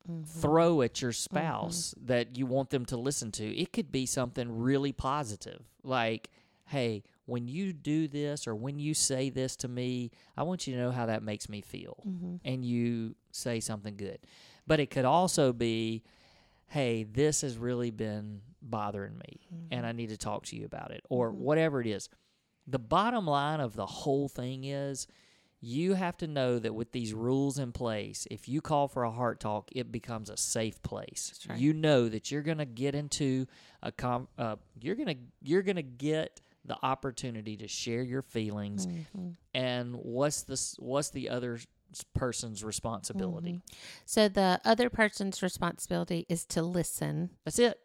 mm-hmm. 0.10 0.24
throw 0.24 0.82
at 0.82 1.02
your 1.02 1.14
spouse 1.14 1.94
mm-hmm. 1.98 2.08
that 2.08 2.38
you 2.38 2.46
want 2.46 2.70
them 2.70 2.86
to 2.88 2.98
listen 2.98 3.32
to. 3.34 3.58
It 3.58 3.72
could 3.72 3.92
be 3.92 4.06
something 4.06 4.60
really 4.60 4.92
positive, 4.92 5.64
like, 5.84 6.30
hey, 6.66 7.04
when 7.26 7.48
you 7.48 7.74
do 7.74 8.08
this 8.08 8.48
or 8.48 8.56
when 8.56 8.80
you 8.80 8.94
say 8.94 9.30
this 9.30 9.56
to 9.58 9.68
me, 9.68 10.12
I 10.36 10.44
want 10.44 10.68
you 10.68 10.76
to 10.76 10.82
know 10.82 10.92
how 10.92 11.06
that 11.06 11.24
makes 11.24 11.48
me 11.48 11.62
feel. 11.62 12.04
Mm-hmm. 12.08 12.36
And 12.44 12.66
you 12.66 13.16
say 13.32 13.60
something 13.60 13.96
good. 13.96 14.20
But 14.68 14.80
it 14.80 14.90
could 14.92 15.06
also 15.06 15.54
be, 15.54 16.04
hey, 16.70 17.04
this 17.04 17.42
has 17.42 17.58
really 17.58 17.92
been 17.92 18.42
bothering 18.62 19.18
me 19.18 19.48
and 19.72 19.86
I 19.86 19.92
need 19.92 20.10
to 20.10 20.18
talk 20.18 20.46
to 20.48 20.56
you 20.56 20.66
about 20.66 20.92
it 20.92 21.04
or 21.10 21.32
whatever 21.32 21.82
it 21.82 21.88
is. 21.88 22.10
The 22.68 22.80
bottom 22.80 23.26
line 23.26 23.60
of 23.62 23.76
the 23.76 23.86
whole 23.86 24.28
thing 24.28 24.64
is 24.66 25.08
you 25.62 25.94
have 25.94 26.16
to 26.18 26.28
know 26.28 26.60
that 26.60 26.74
with 26.74 26.92
these 26.92 27.14
rules 27.14 27.58
in 27.60 27.72
place, 27.72 28.28
if 28.32 28.48
you 28.48 28.62
call 28.62 28.88
for 28.88 29.04
a 29.04 29.12
heart 29.12 29.40
talk, 29.40 29.70
it 29.74 29.92
becomes 29.92 30.30
a 30.30 30.38
safe 30.38 30.82
place. 30.84 31.34
Right. 31.50 31.58
You 31.60 31.74
know 31.74 32.08
that 32.08 32.32
you're 32.32 32.44
going 32.44 32.60
to 32.60 32.66
get 32.66 32.96
into 32.96 33.46
a 33.84 33.92
com- 33.92 34.28
uh, 34.38 34.56
you're 34.80 34.96
going 34.96 35.08
to 35.08 35.18
you're 35.42 35.64
going 35.64 35.76
to 35.78 35.82
get 35.82 36.40
the 36.66 36.78
opportunity 36.84 37.58
to 37.58 37.68
share 37.68 38.04
your 38.04 38.22
feelings 38.22 38.86
Mm-hmm. 38.88 39.30
and 39.54 39.96
what's 39.96 40.44
this 40.44 40.76
what's 40.80 41.10
the 41.10 41.30
other 41.30 41.60
person's 42.14 42.64
responsibility. 42.64 43.62
So 44.06 44.28
the 44.30 44.60
other 44.66 44.90
person's 44.90 45.42
responsibility 45.42 46.26
is 46.30 46.46
to 46.48 46.62
listen 46.62 47.32
That's 47.46 47.60
it. 47.60 47.80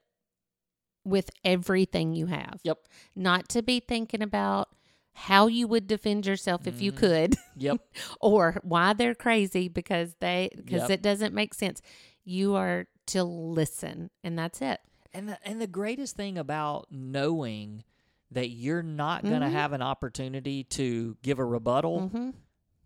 with 1.04 1.30
everything 1.44 2.14
you 2.14 2.26
have. 2.26 2.60
Yep. 2.64 2.78
Not 3.14 3.48
to 3.50 3.62
be 3.62 3.80
thinking 3.80 4.22
about 4.22 4.68
how 5.12 5.46
you 5.46 5.68
would 5.68 5.86
defend 5.86 6.26
yourself 6.26 6.66
if 6.66 6.80
you 6.80 6.90
Mhm. 6.92 6.96
could 6.96 7.34
Yep. 7.56 7.80
or 8.20 8.58
why 8.62 8.92
they're 8.94 9.14
crazy 9.14 9.68
because 9.68 10.14
they 10.20 10.50
because 10.56 10.82
Yep. 10.82 10.90
it 10.90 11.02
doesn't 11.02 11.34
make 11.34 11.54
sense. 11.54 11.80
You 12.24 12.54
are 12.56 12.86
to 13.08 13.22
listen 13.22 14.10
and 14.24 14.36
that's 14.38 14.60
it. 14.62 14.80
And 15.12 15.28
the, 15.28 15.38
and 15.46 15.60
the 15.60 15.66
greatest 15.68 16.16
thing 16.16 16.36
about 16.38 16.88
knowing 16.90 17.84
that 18.32 18.48
you're 18.48 18.82
not 18.82 19.22
going 19.22 19.42
to 19.42 19.46
Mhm. 19.46 19.52
have 19.52 19.72
an 19.72 19.82
opportunity 19.82 20.64
to 20.64 21.16
give 21.22 21.38
a 21.38 21.44
rebuttal 21.44 22.08
hmm 22.08 22.30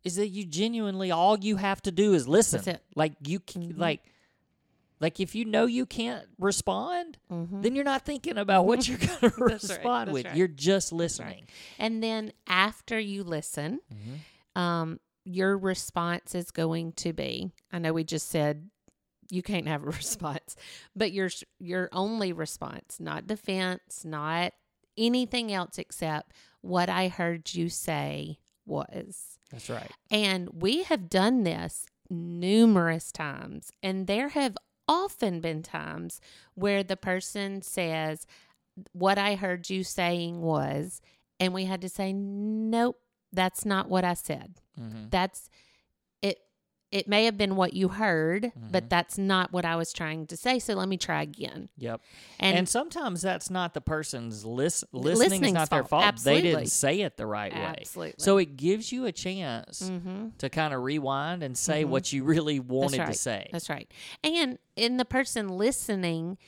is 0.08 0.16
that 0.16 0.28
you 0.28 0.44
genuinely 0.44 1.10
all 1.10 1.38
you 1.38 1.56
have 1.56 1.80
to 1.82 1.92
do 1.92 2.14
is 2.14 2.26
listen. 2.26 2.78
Like 2.94 3.14
you 3.26 3.38
c 3.48 3.58
Mhm. 3.60 3.78
like 3.78 4.00
like 5.00 5.20
if 5.20 5.34
you 5.36 5.44
know 5.44 5.66
you 5.66 5.86
can't 5.86 6.26
respond, 6.38 7.18
hmm 7.28 7.60
then 7.62 7.74
you're 7.74 7.84
not 7.84 8.04
thinking 8.04 8.36
about 8.38 8.66
what 8.66 8.86
you're 8.88 8.98
going 9.08 9.18
to 9.20 9.32
That's 9.48 9.68
right, 9.70 9.78
respond 9.78 10.12
with. 10.12 10.24
right. 10.26 10.36
You're 10.36 10.48
just 10.48 10.90
right. 10.92 10.98
listening. 10.98 11.44
And 11.78 12.02
then 12.02 12.32
after 12.46 12.98
you 12.98 13.22
listen, 13.24 13.80
Mhm. 13.94 14.60
um, 14.60 15.00
your 15.24 15.56
response 15.58 16.34
is 16.34 16.50
going 16.50 16.92
to 17.04 17.12
be 17.12 17.52
I 17.72 17.78
know 17.78 17.92
we 17.92 18.02
just 18.04 18.28
said 18.28 18.70
you 19.30 19.42
can't 19.42 19.68
have 19.68 19.82
a 19.84 19.86
response, 20.02 20.56
but 20.96 21.12
your 21.12 21.30
your 21.60 21.88
only 21.92 22.32
response, 22.32 22.98
not 22.98 23.26
defense, 23.26 24.04
not 24.04 24.52
anything 24.96 25.52
else 25.52 25.78
except 25.78 26.32
what 26.60 26.88
I 26.88 27.06
heard 27.08 27.54
you 27.54 27.68
say 27.68 28.38
was. 28.68 29.38
That's 29.50 29.68
right. 29.70 29.90
And 30.10 30.48
we 30.52 30.82
have 30.84 31.08
done 31.08 31.42
this 31.42 31.86
numerous 32.10 33.10
times, 33.10 33.70
and 33.82 34.06
there 34.06 34.30
have 34.30 34.56
often 34.86 35.40
been 35.40 35.62
times 35.62 36.20
where 36.54 36.82
the 36.82 36.96
person 36.96 37.62
says, 37.62 38.26
What 38.92 39.18
I 39.18 39.34
heard 39.34 39.68
you 39.70 39.82
saying 39.84 40.40
was, 40.40 41.00
and 41.40 41.52
we 41.52 41.64
had 41.64 41.80
to 41.82 41.88
say, 41.88 42.12
Nope, 42.12 43.00
that's 43.32 43.64
not 43.64 43.88
what 43.88 44.04
I 44.04 44.14
said. 44.14 44.60
hmm 44.78 45.06
That's 45.10 45.50
it. 46.90 47.08
May 47.08 47.24
have 47.26 47.36
been 47.36 47.56
what 47.56 47.74
you 47.74 47.88
heard, 47.88 48.44
Mhm. 48.44 48.72
but 48.72 48.88
that's 48.88 49.18
not 49.18 49.52
what 49.52 49.64
I 49.64 49.76
was 49.76 49.92
trying 49.92 50.26
to 50.28 50.36
say. 50.36 50.58
So 50.58 50.74
let 50.74 50.88
me 50.88 50.96
try 50.96 51.22
again. 51.22 51.68
Yep. 51.78 52.00
And, 52.40 52.56
And, 52.58 52.68
sometimes 52.68 53.20
that's 53.22 53.50
not 53.50 53.74
the 53.74 53.80
person's 53.80 54.44
lis- 54.44 54.84
listening. 54.92 55.12
is 55.12 55.18
listening's 55.18 55.52
not 55.54 55.70
their 55.70 55.84
fault. 55.84 56.02
fault. 56.04 56.24
They 56.24 56.40
didn't 56.42 56.66
say 56.68 57.00
it 57.02 57.16
the 57.16 57.26
right 57.26 57.52
way. 57.52 57.60
absolutely. 57.60 58.14
So 58.18 58.38
it 58.38 58.56
gives 58.56 58.90
you 58.92 59.04
a 59.06 59.12
chance 59.12 59.82
mm-hmm. 59.82 60.28
to 60.38 60.48
kind 60.48 60.72
of 60.72 60.82
rewind 60.82 61.42
and 61.42 61.56
say 61.56 61.84
Mhm. 61.84 61.88
what 61.88 62.12
you 62.12 62.24
really 62.24 62.60
wanted 62.60 63.00
right. 63.00 63.06
to 63.08 63.14
say. 63.14 63.48
That's 63.52 63.68
right. 63.68 63.90
And 64.24 64.58
in 64.76 64.96
the 64.96 65.04
person 65.04 65.48
listening, 65.48 66.38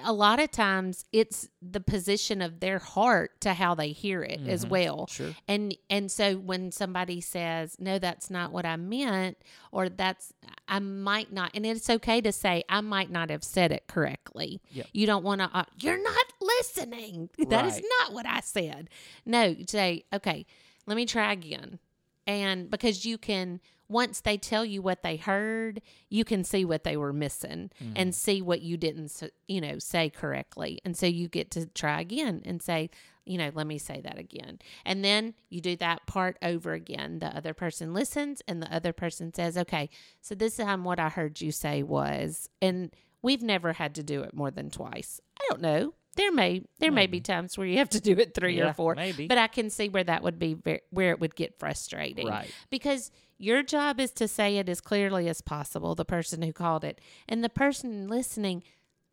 a 0.00 0.12
lot 0.12 0.40
of 0.40 0.50
times 0.50 1.04
it's 1.12 1.48
the 1.62 1.80
position 1.80 2.42
of 2.42 2.58
their 2.58 2.80
heart 2.80 3.40
to 3.40 3.54
how 3.54 3.74
they 3.74 3.92
hear 3.92 4.22
it 4.22 4.40
as 4.48 4.64
Mhm. 4.64 4.68
well. 4.68 5.06
Sure. 5.06 5.36
And 5.46 5.76
and 5.88 6.10
so 6.10 6.36
when 6.38 6.72
somebody 6.72 7.20
says, 7.20 7.76
"No, 7.78 7.98
that's 8.00 8.30
not 8.30 8.50
what 8.52 8.66
I 8.66 8.74
meant," 8.76 9.38
or 9.70 9.88
"That's 9.88 10.32
I 10.66 10.80
might 10.80 11.32
not," 11.32 11.52
and 11.54 11.64
it's 11.64 11.88
okay 11.88 12.20
to 12.20 12.32
say, 12.32 12.64
"I 12.68 12.80
might 12.80 13.10
not 13.10 13.30
have 13.30 13.44
said 13.44 13.70
it 13.70 13.86
correctly." 13.86 14.60
Yep. 14.72 14.86
You 14.92 15.06
don't 15.06 15.22
want 15.24 15.40
to. 15.40 15.50
Uh, 15.56 15.64
You're 15.80 16.02
not 16.02 16.26
listening. 16.40 17.30
That 17.48 17.64
is 17.66 17.80
not 18.00 18.12
what 18.12 18.26
I 18.26 18.40
said. 18.40 18.90
No, 19.24 19.54
say, 19.68 20.04
"Okay, 20.12 20.46
let 20.86 20.96
me 20.96 21.06
try 21.06 21.32
again," 21.32 21.78
and 22.26 22.70
because 22.70 23.04
you 23.04 23.18
can. 23.18 23.60
Once 23.88 24.20
they 24.20 24.38
tell 24.38 24.64
you 24.64 24.80
what 24.80 25.02
they 25.02 25.16
heard, 25.16 25.82
you 26.08 26.24
can 26.24 26.44
see 26.44 26.64
what 26.64 26.84
they 26.84 26.96
were 26.96 27.12
missing 27.12 27.72
Mm-hmm. 27.82 27.94
and 27.96 28.14
see 28.14 28.40
what 28.40 28.60
you 28.62 28.76
didn't, 28.76 29.20
you 29.48 29.60
know, 29.60 29.80
say 29.80 30.08
correctly. 30.08 30.78
And 30.84 30.96
so 30.96 31.06
you 31.06 31.26
get 31.26 31.50
to 31.50 31.66
try 31.66 32.00
again 32.00 32.40
and 32.44 32.62
say, 32.62 32.90
you 33.24 33.36
know, 33.36 33.50
let 33.52 33.66
me 33.66 33.78
say 33.78 34.00
that 34.02 34.16
again. 34.16 34.60
And 34.84 35.04
then 35.04 35.34
you 35.48 35.60
do 35.60 35.74
that 35.78 36.06
part 36.06 36.38
over 36.40 36.72
again. 36.72 37.18
The 37.18 37.36
other 37.36 37.52
person 37.52 37.92
listens 37.92 38.42
and 38.46 38.62
the 38.62 38.72
other 38.72 38.92
person 38.92 39.34
says, 39.34 39.58
okay, 39.58 39.90
so 40.20 40.36
this 40.36 40.58
time 40.58 40.84
what 40.84 41.00
I 41.00 41.08
heard 41.08 41.40
you 41.40 41.50
say 41.50 41.82
was, 41.82 42.48
and 42.62 42.94
we've 43.22 43.42
never 43.42 43.72
had 43.72 43.96
to 43.96 44.04
do 44.04 44.22
it 44.22 44.34
more 44.34 44.52
than 44.52 44.70
twice. 44.70 45.20
I 45.36 45.46
don't 45.50 45.62
know. 45.62 45.94
There 46.16 46.32
may 46.32 46.62
there 46.80 46.90
may 46.90 47.06
be 47.06 47.20
times 47.20 47.56
where 47.56 47.66
you 47.66 47.78
have 47.78 47.90
to 47.90 48.00
do 48.00 48.12
it 48.18 48.34
three 48.34 48.56
Yeah, 48.58 48.70
or 48.70 48.72
four, 48.74 48.94
maybe. 48.94 49.26
but 49.28 49.38
I 49.38 49.46
can 49.46 49.70
see 49.70 49.88
where 49.88 50.04
that 50.04 50.22
would 50.22 50.38
be 50.38 50.54
ver- 50.54 50.80
where 50.90 51.10
it 51.12 51.20
would 51.20 51.36
get 51.36 51.58
frustrating 51.58 52.26
Right. 52.26 52.50
because 52.68 53.10
your 53.38 53.62
job 53.62 54.00
is 54.00 54.10
to 54.12 54.26
say 54.28 54.56
it 54.58 54.68
as 54.68 54.80
clearly 54.80 55.28
as 55.28 55.40
possible 55.40 55.94
the 55.94 56.04
person 56.04 56.42
who 56.42 56.52
called 56.52 56.84
it 56.84 57.00
and 57.28 57.42
the 57.44 57.48
person 57.48 58.06
listening 58.08 58.62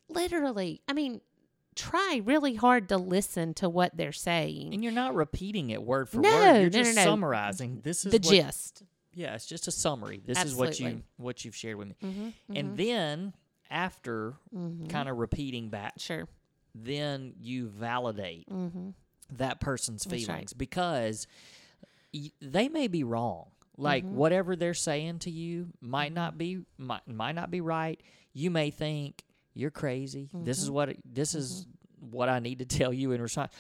literally 0.10 0.82
i 0.88 0.94
mean 0.94 1.22
try 1.76 2.22
really 2.26 2.56
hard 2.56 2.90
to 2.90 2.98
listen 2.98 3.54
to 3.54 3.70
what 3.70 3.96
they're 3.96 4.12
saying 4.12 4.74
And 4.74 4.84
you're 4.84 4.92
not 4.92 5.14
repeating 5.14 5.70
it 5.70 5.84
word 5.84 6.10
for 6.10 6.18
No, 6.20 6.30
word. 6.30 6.62
You're 6.62 6.70
no, 6.72 6.84
just 6.84 6.96
no. 6.96 7.04
summarizing. 7.04 7.82
This 7.84 8.04
is 8.06 8.12
the 8.12 8.18
what, 8.18 8.24
gist 8.34 8.82
Yeah, 9.14 9.36
it's 9.36 9.46
just 9.46 9.68
a 9.68 9.72
summary. 9.72 10.20
This 10.26 10.44
is 10.44 10.56
what 10.56 10.80
you 10.80 11.04
what 11.18 11.46
you've 11.46 11.56
shared 11.56 11.76
with 11.78 11.90
me. 11.90 11.96
mm-hmm, 12.04 12.56
And 12.58 12.76
then 12.78 13.34
after 13.70 14.34
mm-hmm. 14.56 14.88
kind 14.88 15.08
of 15.08 15.18
repeating 15.18 15.70
back, 15.70 15.94
sure 15.98 16.28
then 16.84 17.34
you 17.40 17.68
validate 17.68 18.50
mm-hmm. 18.50 18.90
that 19.38 19.60
person's 19.60 20.04
That's 20.04 20.14
right. 20.28 20.28
feelings 20.28 20.54
because 20.54 21.28
y- 22.14 22.32
they 22.42 22.70
may 22.70 22.88
be 22.88 23.04
wrong. 23.04 23.48
Like 23.80 24.04
Mhm. 24.06 24.12
whatever 24.14 24.56
they're 24.56 24.74
saying 24.74 25.20
to 25.20 25.32
you 25.32 25.68
might 25.82 26.14
not 26.14 26.32
Mm-hmm. 26.32 26.38
be 26.38 26.60
might, 26.78 27.08
might 27.08 27.36
not 27.36 27.52
be 27.52 27.62
right. 27.62 28.02
You 28.34 28.50
may 28.52 28.72
think 28.72 29.24
you're 29.54 29.72
crazy. 29.72 30.30
This 30.34 30.62
is 30.62 30.70
Mhm. 30.70 30.74
what 30.74 30.96
this 31.06 31.36
is 31.36 31.68
what 32.00 32.28
I 32.30 32.40
need 32.40 32.60
to 32.60 32.66
tell 32.80 32.92
you 32.94 33.12
in 33.12 33.22
response. 33.22 33.52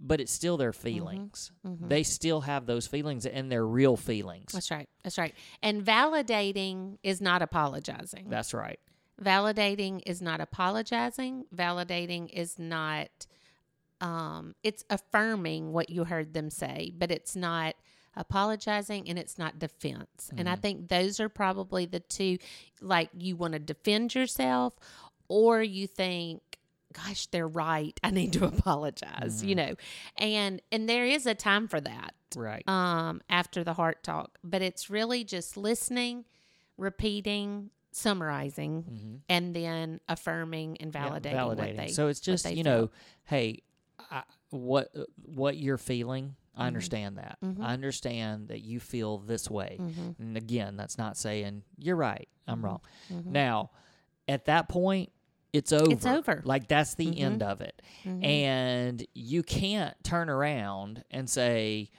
But 0.00 0.20
it's 0.20 0.32
still 0.32 0.56
their 0.58 0.72
feelings. 0.72 1.50
They 1.64 2.02
still 2.02 2.42
have 2.42 2.66
those 2.66 2.86
feelings 2.86 3.24
and 3.26 3.50
they're 3.50 3.66
real 3.66 3.96
feelings. 3.96 4.52
that's 4.52 4.70
right 4.70 4.88
that's 5.02 5.16
right 5.16 5.34
and 5.62 5.82
validating 5.84 6.98
is 7.02 7.20
not 7.20 7.40
apologizing 7.42 8.28
That's 8.28 8.52
right. 8.52 8.78
Validating 9.22 10.00
is 10.06 10.20
not 10.22 10.40
apologizing. 10.40 11.44
Validating 11.54 12.28
is 12.32 12.58
not 12.58 13.26
um 14.00 14.54
it's 14.64 14.84
affirming 14.90 15.72
what 15.72 15.88
you 15.88 16.02
heard 16.04 16.34
them 16.34 16.50
say 16.50 16.92
but 16.98 17.12
it's 17.12 17.36
not 17.36 17.76
apologizing 18.16 19.08
and 19.08 19.18
it's 19.18 19.38
not 19.38 19.58
defense. 19.58 20.30
And 20.36 20.48
i 20.48 20.56
Mhm. 20.56 20.60
think 20.62 20.88
those 20.88 21.20
are 21.20 21.28
probably 21.28 21.86
the 21.86 22.00
two 22.00 22.38
like 22.80 23.10
you 23.16 23.36
want 23.36 23.52
to 23.52 23.58
defend 23.60 24.14
yourself 24.14 24.74
or 25.28 25.62
you 25.62 25.86
think 25.86 26.42
gosh 26.92 27.26
they're 27.26 27.48
right. 27.48 27.98
I 28.04 28.10
need 28.10 28.32
to 28.34 28.44
apologize 28.54 29.44
you 29.44 29.54
know? 29.54 29.74
And 30.16 30.60
and 30.72 30.88
there 30.88 31.04
is 31.06 31.24
a 31.26 31.34
time 31.34 31.68
for 31.68 31.80
that 31.80 32.14
Right. 32.36 32.68
um, 32.68 33.20
after 33.30 33.62
the 33.62 33.74
heart 33.74 34.02
talk, 34.02 34.38
but 34.42 34.60
it's 34.60 34.90
really 34.90 35.22
just 35.22 35.56
listening, 35.56 36.24
repeating, 36.76 37.70
summarizing, 37.94 38.82
hmm 38.82 39.14
and 39.28 39.54
then 39.56 40.00
affirming 40.08 40.76
and 40.78 40.92
Yeah, 40.92 41.08
validating, 41.18 41.56
what 41.56 41.76
they. 41.76 41.86
so 41.88 42.08
it's 42.08 42.20
just 42.20 42.50
you 42.50 42.62
know, 42.62 42.90
hey, 43.24 43.62
I, 44.10 44.22
what 44.50 44.92
what 45.24 45.56
you're 45.56 45.78
feeling, 45.78 46.36
I 46.54 46.64
Mhm. 46.64 46.66
understand 46.66 47.16
that. 47.18 47.38
Mhm. 47.42 47.62
I 47.62 47.72
understand 47.72 48.48
that 48.48 48.60
you 48.60 48.80
feel 48.80 49.18
this 49.18 49.48
way. 49.50 49.78
Mhm, 49.80 50.16
And 50.18 50.36
again, 50.36 50.76
that's 50.76 50.98
not 50.98 51.16
saying 51.16 51.62
you're 51.78 51.96
right. 51.96 52.28
I'm 52.46 52.60
Mhm. 52.60 52.64
wrong. 52.64 52.80
mhm, 53.10 53.26
Now, 53.30 53.70
at 54.28 54.44
that 54.46 54.68
point, 54.68 55.10
it's 55.52 55.72
over. 55.72 55.92
It's 55.92 56.04
over. 56.06 56.42
Like 56.44 56.66
that's 56.68 56.94
the 56.96 57.06
Mhm. 57.06 57.18
end 57.20 57.42
of 57.42 57.60
it. 57.60 57.80
And 58.04 59.06
you 59.14 59.42
can't 59.42 59.94
turn 60.04 60.28
around 60.28 61.04
and 61.10 61.30
say, 61.30 61.90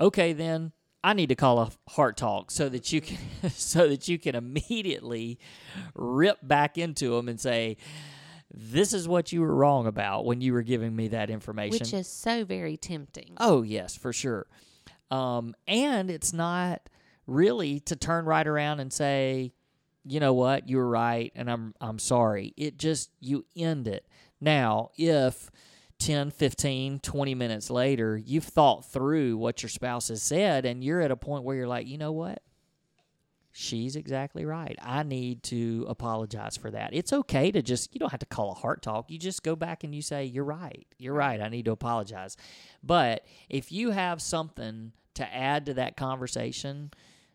"Okay, 0.00 0.32
then 0.32 0.72
I 1.06 1.12
need 1.12 1.28
to 1.28 1.36
call 1.36 1.60
a 1.60 1.70
heart 1.88 2.16
talk 2.16 2.50
so 2.50 2.68
that 2.68 2.92
you 2.92 3.00
can 3.00 3.16
so 3.50 3.88
that 3.88 4.08
you 4.08 4.18
can 4.18 4.34
immediately 4.34 5.38
rip 5.94 6.38
back 6.42 6.76
into 6.78 7.10
them 7.10 7.28
and 7.28 7.40
say, 7.40 7.76
"This 8.52 8.92
is 8.92 9.06
what 9.06 9.30
you 9.30 9.40
were 9.40 9.54
wrong 9.54 9.86
about 9.86 10.24
when 10.24 10.40
you 10.40 10.52
were 10.52 10.64
giving 10.64 10.96
me 10.96 11.06
that 11.08 11.30
information." 11.30 11.78
Which 11.78 11.94
is 11.94 12.08
so 12.08 12.44
very 12.44 12.76
tempting. 12.76 13.34
Oh 13.38 13.62
yes, 13.62 13.96
for 13.96 14.12
sure. 14.12 14.48
Um, 15.12 15.54
and 15.68 16.10
it's 16.10 16.32
not 16.32 16.88
really 17.28 17.78
to 17.80 17.94
turn 17.94 18.24
right 18.24 18.46
around 18.46 18.80
and 18.80 18.92
say, 18.92 19.52
you 20.04 20.18
know 20.18 20.34
what, 20.34 20.68
you 20.68 20.76
were 20.78 20.88
right, 20.88 21.30
and 21.36 21.48
I'm 21.48 21.72
I'm 21.80 22.00
sorry. 22.00 22.52
It 22.56 22.78
just 22.78 23.12
you 23.20 23.44
end 23.54 23.86
it. 23.86 24.08
Now, 24.40 24.90
if 24.96 25.52
10, 25.98 26.30
15, 26.30 27.00
20 27.00 27.34
minutes 27.34 27.70
later, 27.70 28.16
you've 28.16 28.44
thought 28.44 28.84
through 28.84 29.36
what 29.36 29.62
your 29.62 29.70
spouse 29.70 30.08
has 30.08 30.22
said, 30.22 30.64
and 30.64 30.84
you're 30.84 31.00
at 31.00 31.10
a 31.10 31.16
point 31.16 31.44
where 31.44 31.56
you're 31.56 31.66
like, 31.68 31.86
you 31.86 31.98
know 31.98 32.12
what? 32.12 32.42
She's 33.52 33.96
exactly 33.96 34.44
right. 34.44 34.76
I 34.82 35.02
need 35.02 35.42
to 35.44 35.86
apologize 35.88 36.58
for 36.58 36.70
that. 36.72 36.90
It's 36.92 37.10
okay 37.10 37.50
to 37.50 37.62
just, 37.62 37.94
you 37.94 37.98
don't 37.98 38.10
have 38.10 38.20
to 38.20 38.26
call 38.26 38.50
a 38.50 38.54
heart 38.54 38.82
talk. 38.82 39.10
You 39.10 39.18
just 39.18 39.42
go 39.42 39.56
back 39.56 39.82
and 39.82 39.94
you 39.94 40.02
say, 40.02 40.26
You're 40.26 40.44
right. 40.44 40.86
You're 40.98 41.14
right. 41.14 41.40
I 41.40 41.48
need 41.48 41.64
to 41.64 41.70
apologize. 41.70 42.36
But 42.82 43.24
if 43.48 43.72
you 43.72 43.92
have 43.92 44.20
something 44.20 44.92
to 45.14 45.34
add 45.34 45.64
to 45.66 45.74
that 45.74 45.96
conversation, 45.96 46.90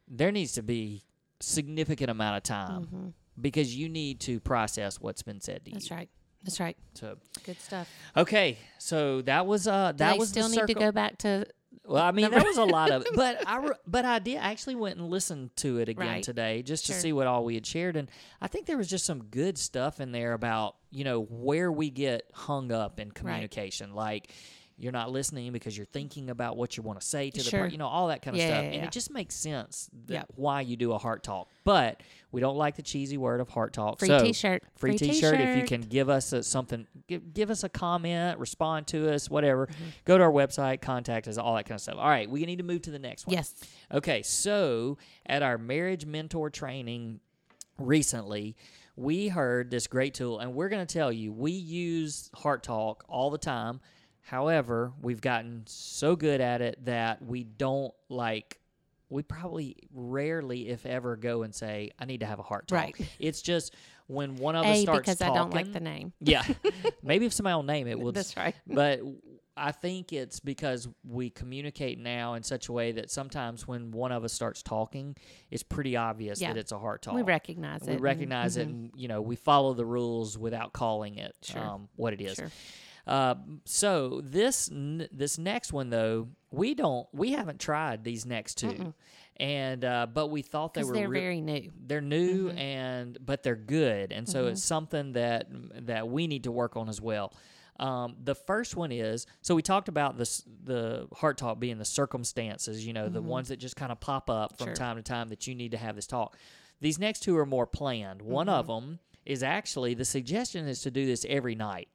there 0.08 0.32
needs 0.32 0.51
to 0.51 0.62
be 0.62 1.01
significant 1.39 2.12
amount 2.12 2.38
of 2.38 2.44
time 2.44 2.84
hmm 2.84 3.08
because 3.39 3.75
you 3.75 3.88
need 3.89 4.20
to 4.20 4.39
process 4.39 5.00
what's 5.00 5.24
been 5.24 5.39
said 5.39 5.65
to 5.65 5.72
That's 5.72 5.86
you. 5.86 5.89
That's 5.89 6.00
right. 6.00 6.10
That's 6.44 6.60
right. 6.60 6.76
So 6.96 7.18
Good 7.44 7.60
stuff. 7.60 7.88
okay, 8.18 8.58
so 8.78 9.22
that 9.24 9.46
was 9.46 9.68
uh 9.68 9.92
that 9.98 10.18
was 10.18 10.30
still 10.30 10.50
need 10.50 10.68
to 10.68 10.74
go 10.74 10.92
back 10.92 11.18
to 11.20 11.46
Well, 11.86 12.02
I 12.04 12.12
mean 12.12 12.30
that 12.32 12.46
was 12.46 12.58
a 12.58 12.64
lot 12.64 12.92
of 12.92 13.04
it, 13.04 13.10
but 13.16 13.48
I 13.48 13.58
re- 13.58 13.76
but 13.88 14.06
I 14.06 14.20
did 14.20 14.38
I 14.38 14.52
actually 14.52 14.76
went 14.76 14.98
and 14.98 15.10
listened 15.10 15.56
to 15.58 15.78
it 15.80 15.90
again 15.90 16.08
Right. 16.08 16.24
today 16.24 16.62
just 16.64 16.86
to 16.88 16.94
see 16.94 17.14
what 17.14 17.28
all 17.28 17.44
we 17.46 17.56
had 17.56 17.66
shared, 17.66 17.96
and 17.96 18.10
I 18.42 18.48
think 18.48 18.66
there 18.66 18.78
was 18.78 18.90
just 18.90 19.06
some 19.06 19.24
good 19.26 19.58
stuff 19.58 20.00
in 20.00 20.12
there 20.12 20.34
about 20.34 20.76
you 20.92 21.04
know 21.04 21.22
where 21.22 21.72
we 21.72 21.90
get 21.90 22.24
hung 22.34 22.72
up 22.72 23.00
in 23.00 23.12
communication, 23.12 23.94
like. 23.94 24.32
You're 24.82 24.92
not 24.92 25.12
listening 25.12 25.52
because 25.52 25.78
you're 25.78 25.86
thinking 25.86 26.30
about 26.32 26.58
what 26.58 26.76
you 26.76 26.82
want 26.84 27.00
to 27.00 27.06
say 27.06 27.30
to 27.30 27.44
the 27.44 27.52
person, 27.52 27.70
you 27.72 27.78
know, 27.78 27.88
all 27.88 28.08
that 28.08 28.22
kind 28.24 28.36
of 28.36 28.40
Yeah, 28.42 28.48
stuff. 28.48 28.64
yeah, 28.64 28.70
And 28.70 28.76
yeah. 28.78 28.84
it 28.86 28.92
just 28.92 29.12
makes 29.12 29.36
sense 29.36 29.90
that 30.08 30.14
Yep. 30.14 30.26
why 30.36 30.62
you 30.62 30.76
do 30.76 30.92
a 30.94 30.98
heart 30.98 31.22
talk. 31.24 31.48
But 31.64 32.02
we 32.32 32.42
don't 32.42 32.58
like 32.58 32.76
the 32.78 32.82
cheesy 32.82 33.18
word 33.18 33.42
of 33.42 33.50
heart 33.50 33.74
talk. 33.74 34.00
free 34.00 34.08
so 34.08 34.24
t-shirt? 34.24 34.64
free, 34.76 34.98
t-shirt, 34.98 35.40
if 35.40 35.56
you 35.56 35.64
can 35.64 35.82
give 35.82 36.10
us 36.10 36.34
a, 36.34 36.42
something 36.42 36.88
give, 37.08 37.34
give 37.34 37.50
us 37.52 37.64
a 37.64 37.70
comment 37.70 38.40
respond 38.40 38.88
to 38.88 39.14
us 39.14 39.30
whatever 39.30 39.68
Mm-hmm. 39.68 39.84
go 40.06 40.18
to 40.18 40.24
our 40.24 40.32
website 40.32 40.82
contact 40.82 41.28
us 41.28 41.38
all 41.38 41.56
that 41.56 41.66
kind 41.66 41.76
of 41.76 41.82
stuff 41.82 41.96
all 41.98 42.10
right 42.10 42.30
we 42.30 42.44
need 42.46 42.58
to 42.58 42.64
move 42.64 42.82
to 42.84 42.92
the 42.92 43.00
next 43.00 43.28
one 43.28 43.36
Yes. 43.36 43.54
okay 43.94 44.24
so 44.24 44.98
at 45.28 45.44
our 45.44 45.58
marriage 45.60 46.06
mentor 46.06 46.50
training 46.50 47.20
recently 47.78 48.56
we 48.96 49.28
heard 49.30 49.72
this 49.72 49.88
great 49.88 50.14
tool 50.14 50.40
and 50.40 50.54
we're 50.54 50.70
going 50.70 50.86
to 50.86 50.92
tell 50.92 51.12
you 51.12 51.32
we 51.32 51.52
use 51.52 52.30
heart 52.36 52.64
talk 52.64 53.04
all 53.08 53.30
the 53.30 53.38
time 53.38 53.80
however 54.22 54.94
we've 55.01 55.22
gotten 55.22 55.63
so 55.66 56.16
good 56.16 56.42
at 56.42 56.62
it 56.62 56.84
that 56.86 57.22
we 57.24 57.44
don't 57.44 57.94
like 58.10 58.60
we 59.10 59.24
probably 59.24 59.75
rarely 59.94 60.70
if 60.70 60.86
ever 60.86 61.16
go 61.16 61.44
and 61.44 61.54
say 61.54 61.92
i 62.00 62.06
need 62.06 62.20
to 62.22 62.25
have 62.25 62.40
a 62.40 62.44
heart 62.44 62.68
talk 62.68 62.78
Right. 62.78 62.96
it's 63.20 63.42
just 63.42 63.75
when 64.08 64.36
one 64.36 64.56
of 64.56 64.66
us 64.66 64.78
A 64.78 64.82
starts 64.84 65.00
because 65.00 65.18
talking 65.20 65.34
I 65.34 65.38
don't 65.38 65.54
like 65.54 65.72
the 65.74 65.80
name. 65.80 66.13
yeah 66.20 66.44
maybe 67.04 67.25
if 67.25 67.34
somebody 67.34 67.56
will 67.56 67.63
name 67.63 67.88
it 67.88 68.00
we'll 68.00 68.12
That's 68.12 68.36
right. 68.38 68.56
but 68.68 69.00
I 69.58 69.74
think 69.74 70.13
it's 70.13 70.40
because 70.40 70.88
we 71.04 71.30
communicate 71.30 72.00
now 72.00 72.36
in 72.36 72.42
such 72.44 72.70
a 72.70 72.72
way 72.72 72.94
that 72.94 73.12
sometimes 73.12 73.68
when 73.68 73.92
one 73.92 74.13
of 74.13 74.24
us 74.24 74.32
starts 74.32 74.63
talking, 74.63 75.18
it's 75.51 75.62
pretty 75.62 75.98
obvious 75.98 76.40
Yeah. 76.42 76.54
that 76.54 76.58
it's 76.58 76.72
a 76.72 76.80
heart 76.80 77.01
talk. 77.01 77.13
We 77.13 77.22
recognize 77.22 77.86
it. 77.86 77.90
We 77.92 77.98
recognize 77.98 78.56
it, 78.56 78.68
mhm. 78.68 78.72
and 78.72 78.92
you 78.96 79.10
know 79.10 79.22
we 79.22 79.36
follow 79.36 79.74
the 79.74 79.86
rules 79.86 80.38
without 80.38 80.72
calling 80.72 81.18
it 81.18 81.36
Sure. 81.44 81.62
um, 81.62 81.90
what 81.98 82.13
it 82.13 82.22
is. 82.22 82.36
Sure. 82.38 82.50
Uh, 83.08 83.36
so 83.65 84.22
this 84.24 84.70
n- 84.72 85.08
this 85.12 85.38
next 85.38 85.74
one 85.74 85.89
though, 85.89 86.27
we 86.51 86.74
don't 86.75 87.08
we 87.13 87.31
haven't 87.31 87.60
tried 87.60 88.03
these 88.03 88.25
next 88.25 88.58
2 88.60 88.67
Mm-mm. 88.67 88.93
and 89.38 89.84
uh, 89.84 90.05
but 90.13 90.27
we 90.27 90.41
thought 90.41 90.74
they 90.74 90.84
were 90.84 90.93
they're 90.93 91.10
re- 91.10 91.20
very 91.20 91.41
new. 91.41 91.72
they're 91.88 92.01
new 92.01 92.50
Mhm. 92.51 92.58
and 92.60 93.18
but 93.25 93.42
they're 93.44 93.55
good 93.55 94.11
and 94.11 94.27
so 94.29 94.46
Mhm. 94.46 94.51
it's 94.51 94.64
something 94.64 95.14
that 95.14 95.48
that 95.87 96.07
we 96.09 96.27
need 96.27 96.44
to 96.44 96.51
work 96.51 96.75
on 96.77 96.90
as 96.90 97.01
well 97.01 97.33
um, 97.79 98.16
the 98.24 98.35
first 98.35 98.75
one 98.75 98.92
is 98.92 99.25
so 99.42 99.55
we 99.55 99.61
talked 99.64 99.87
about 99.87 100.18
this 100.18 100.44
the 100.64 101.07
heart 101.16 101.37
talk 101.40 101.59
being 101.59 101.77
the 101.79 101.85
circumstances 101.85 102.85
you 102.85 102.94
know 102.94 103.09
the 103.09 103.22
Mhm. 103.22 103.25
ones 103.25 103.48
that 103.48 103.57
just 103.57 103.75
kind 103.75 103.92
of 103.92 104.00
pop 104.00 104.29
up 104.29 104.57
from 104.57 104.68
Sure. 104.68 104.75
time 104.75 104.98
to 104.98 105.01
time 105.03 105.29
that 105.29 105.48
you 105.48 105.55
need 105.55 105.72
to 105.72 105.77
have 105.77 105.96
this 105.96 106.05
talk 106.07 106.37
these 106.81 107.00
next 107.00 107.22
two 107.22 107.35
are 107.37 107.46
more 107.46 107.66
planned 107.66 108.22
one 108.22 108.48
of 108.50 108.68
Mm-hmm. 108.68 108.87
them 108.90 109.00
is 109.25 109.42
actually 109.42 109.94
the 109.96 110.05
suggestion 110.05 110.68
is 110.68 110.81
to 110.81 110.92
do 110.92 111.05
this 111.05 111.25
every 111.29 111.55
night 111.55 111.87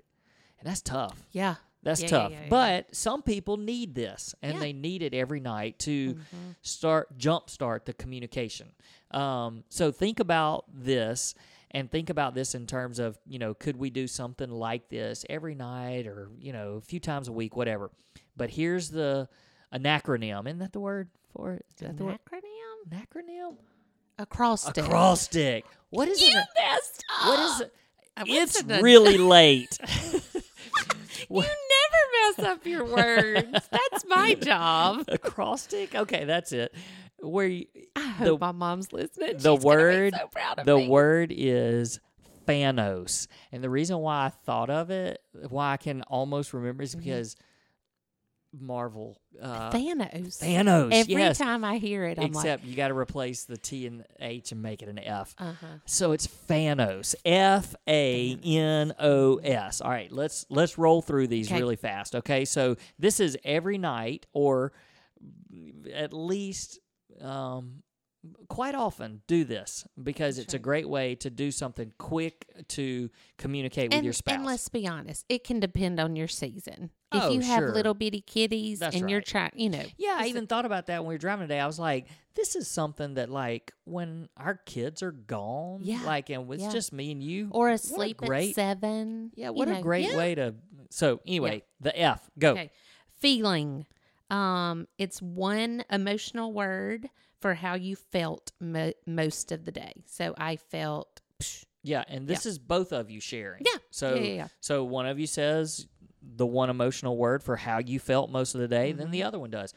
and 0.59 0.69
that's 0.69 0.81
tough 0.83 1.21
Yeah. 1.33 1.57
that's 1.83 2.03
Yeah, 2.03 2.09
tough 2.09 2.33
yeah, 2.33 2.41
yeah. 2.43 2.49
but 2.49 2.95
some 2.95 3.23
people 3.23 3.57
need 3.57 3.95
this 3.95 4.35
and 4.43 4.61
they 4.61 4.73
need 4.73 5.03
it 5.03 5.15
every 5.15 5.41
night 5.41 5.79
to 5.81 6.15
Mhm. 6.15 6.57
start 6.63 7.17
jump 7.19 7.49
start 7.51 7.85
the 7.87 7.93
communication 7.93 8.73
um, 9.13 9.65
so 9.69 9.93
think 9.93 10.19
about 10.21 10.65
this 10.73 11.35
and 11.71 11.91
think 11.91 12.11
about 12.11 12.35
this 12.35 12.55
in 12.55 12.67
terms 12.67 12.99
of 12.99 13.19
you 13.27 13.39
know 13.39 13.55
could 13.55 13.77
we 13.77 13.91
do 13.91 14.07
something 14.07 14.51
like 14.51 14.89
this 14.89 15.25
every 15.31 15.55
night 15.55 16.07
or 16.07 16.31
you 16.39 16.53
know 16.53 16.75
a 16.75 16.81
few 16.81 17.01
times 17.01 17.29
a 17.29 17.33
week 17.33 17.55
whatever 17.57 17.91
but 18.37 18.51
here's 18.51 18.91
the 18.91 19.29
an 19.73 19.83
acronym 19.85 20.47
isn't 20.47 20.59
that 20.59 20.73
the 20.73 20.81
word 20.81 21.09
for 21.33 21.53
it 21.55 21.67
is 21.71 21.77
that 21.87 21.97
the 21.97 22.05
word 22.05 22.19
acronym? 22.31 22.99
acronym 23.07 23.57
Acrostic. 24.19 24.85
acrostic 24.85 25.65
what 25.91 26.09
is 26.09 26.21
You 26.23 26.29
it 26.29 26.47
messed 26.59 27.05
up. 27.21 27.27
what 27.29 27.39
is 27.41 27.61
it 27.61 27.75
it's 28.27 28.63
really 28.65 29.19
late 29.19 29.79
You 31.29 31.41
never 31.41 32.37
mess 32.37 32.47
up 32.51 32.67
your 32.67 32.85
words. 32.85 33.69
That's 33.71 34.05
my 34.07 34.35
job. 34.35 35.05
acrostic 35.09 35.95
okay 35.95 36.25
that's 36.25 36.53
it 36.53 36.73
where 37.21 37.47
you, 37.47 37.67
I 37.97 38.01
hope 38.07 38.41
The- 38.41 38.47
my 38.47 38.53
mom's 38.53 38.93
listening. 38.93 39.39
the 39.39 39.57
She's 39.57 39.65
word- 39.65 40.15
so 40.15 40.27
proud 40.29 40.59
of 40.61 40.67
the 40.67 40.77
me. 40.77 40.89
word 40.89 41.33
is 41.35 41.99
Thanos. 42.47 43.27
And 43.51 43.65
the 43.65 43.71
reason 43.71 43.99
why 43.99 44.27
I 44.27 44.29
thought 44.29 44.71
of 44.71 44.91
it, 44.91 45.21
why 45.49 45.73
I 45.73 45.77
can 45.79 46.03
almost 46.03 46.53
remember 46.53 46.83
is 46.85 46.95
Mhm. 46.95 46.99
because 46.99 47.35
Marvel. 48.59 49.21
Uh, 49.41 49.71
Thanos. 49.71 50.39
Thanos, 50.43 50.91
Every 50.93 51.15
yes. 51.15 51.39
time 51.39 51.65
I 51.65 51.79
hear 51.79 52.05
it, 52.05 52.19
I'm 52.19 52.27
Except 52.27 52.65
you 52.65 52.75
got 52.75 52.89
to 52.89 52.97
replace 52.97 53.45
the 53.45 53.57
T 53.57 53.87
and 53.87 54.05
H 54.21 54.53
and 54.53 54.63
make 54.63 54.83
it 54.83 54.89
an 54.89 54.99
F. 54.99 55.35
uh 55.39 55.53
huh. 55.61 55.67
So 55.85 56.13
it's 56.13 56.27
Fanos. 56.27 57.15
F 57.25 57.75
A 57.89 58.39
N 58.45 58.95
O 58.99 59.37
S. 59.37 59.81
All 59.81 59.91
right, 59.91 60.11
let's 60.11 60.47
let's 60.49 60.79
roll 60.79 61.03
through 61.03 61.27
these 61.29 61.51
Okay. 61.51 61.61
really 61.61 61.77
fast. 61.77 62.15
Okay, 62.15 62.45
so 62.45 62.77
this 62.99 63.21
is 63.21 63.37
every 63.45 63.79
night 63.79 64.27
or 64.33 64.73
at 65.95 66.13
least 66.13 66.79
um, 67.21 67.83
quite 68.49 68.75
often 68.75 69.23
do 69.27 69.45
this 69.45 69.87
because 70.03 70.39
it's 70.39 70.55
a 70.55 70.59
great 70.59 70.89
way 70.89 71.15
to 71.15 71.31
do 71.31 71.51
something 71.51 71.93
quick 71.99 72.47
to 72.69 73.09
communicate 73.39 73.93
with 73.95 74.03
your 74.05 74.13
spouse. 74.13 74.35
and 74.37 74.45
let's 74.45 74.69
be 74.69 74.87
honest, 74.87 75.25
it 75.29 75.45
can 75.45 75.61
depend 75.61 76.01
on 76.01 76.17
your 76.17 76.29
season. 76.29 76.91
If 77.17 77.23
Oh, 77.25 77.31
you 77.31 77.41
have 77.41 77.59
sure. 77.61 77.73
little 77.75 77.95
bitty 77.95 78.21
kitties 78.21 78.79
That's 78.81 78.97
and 78.97 79.09
you're 79.11 79.21
trying, 79.21 79.53
you 79.55 79.71
know, 79.71 79.83
yeah, 79.97 80.17
I 80.19 80.27
even 80.27 80.47
thought 80.47 80.65
about 80.67 80.87
that 80.87 81.01
when 81.03 81.09
we 81.09 81.15
were 81.15 81.19
driving 81.19 81.45
today. 81.49 81.61
I 81.61 81.67
was 81.67 81.79
like, 81.79 82.07
this 82.35 82.55
is 82.57 82.69
something 82.69 83.15
that 83.15 83.31
like 83.31 83.73
when 83.85 84.29
our 84.37 84.55
kids 84.67 85.03
are 85.03 85.13
gone, 85.13 85.81
Yeah, 85.83 86.03
like 86.05 86.31
and 86.31 86.51
it's 86.53 86.63
yeah. 86.63 86.71
just 86.71 86.93
me 86.93 87.11
and 87.13 87.23
you. 87.23 87.49
or 87.53 87.67
What 87.67 87.71
a 87.71 87.75
asleep 87.75 88.17
great- 88.19 88.51
at 88.51 88.55
seven. 88.55 89.33
Yeah, 89.35 89.51
what 89.51 89.69
a 89.69 89.75
know. 89.75 89.83
great 89.83 90.07
Yeah. 90.09 90.17
way 90.17 90.35
to. 90.35 90.55
So 90.91 91.21
anyway, 91.27 91.63
the 91.81 91.99
F 91.99 92.29
go. 92.39 92.53
Okay. 92.53 92.71
Feeling. 93.19 93.87
Um, 94.31 94.89
it's 94.99 95.23
one 95.23 95.85
emotional 95.91 96.53
word 96.53 97.09
for 97.41 97.55
how 97.55 97.75
you 97.75 97.97
felt 97.97 98.53
mo- 98.61 98.93
most 99.07 99.53
of 99.53 99.65
the 99.65 99.73
day. 99.73 100.03
So 100.07 100.35
I 100.37 100.57
felt. 100.57 101.21
psh, 101.41 101.65
Yeah, 101.83 102.03
and 102.09 102.27
this 102.27 102.45
is 102.47 102.59
both 102.59 102.93
of 102.93 103.11
you 103.11 103.21
sharing. 103.21 103.63
Yeah, 103.65 103.79
So 103.91 104.15
yeah, 104.15 104.21
yeah, 104.23 104.35
yeah. 104.35 104.49
so 104.61 104.83
one 104.85 105.07
of 105.07 105.19
you 105.21 105.27
says 105.29 105.87
the 106.37 106.47
one 106.47 106.71
emotional 106.71 107.17
word 107.17 107.43
for 107.43 107.57
how 107.57 107.79
you 107.79 107.99
felt 107.99 108.31
most 108.31 108.55
of 108.55 108.61
the 108.61 108.69
day, 108.69 108.93
then 108.93 109.09
Mhm. 109.09 109.13
the 109.13 109.23
other 109.23 109.39
one 109.39 109.51
does. 109.51 109.73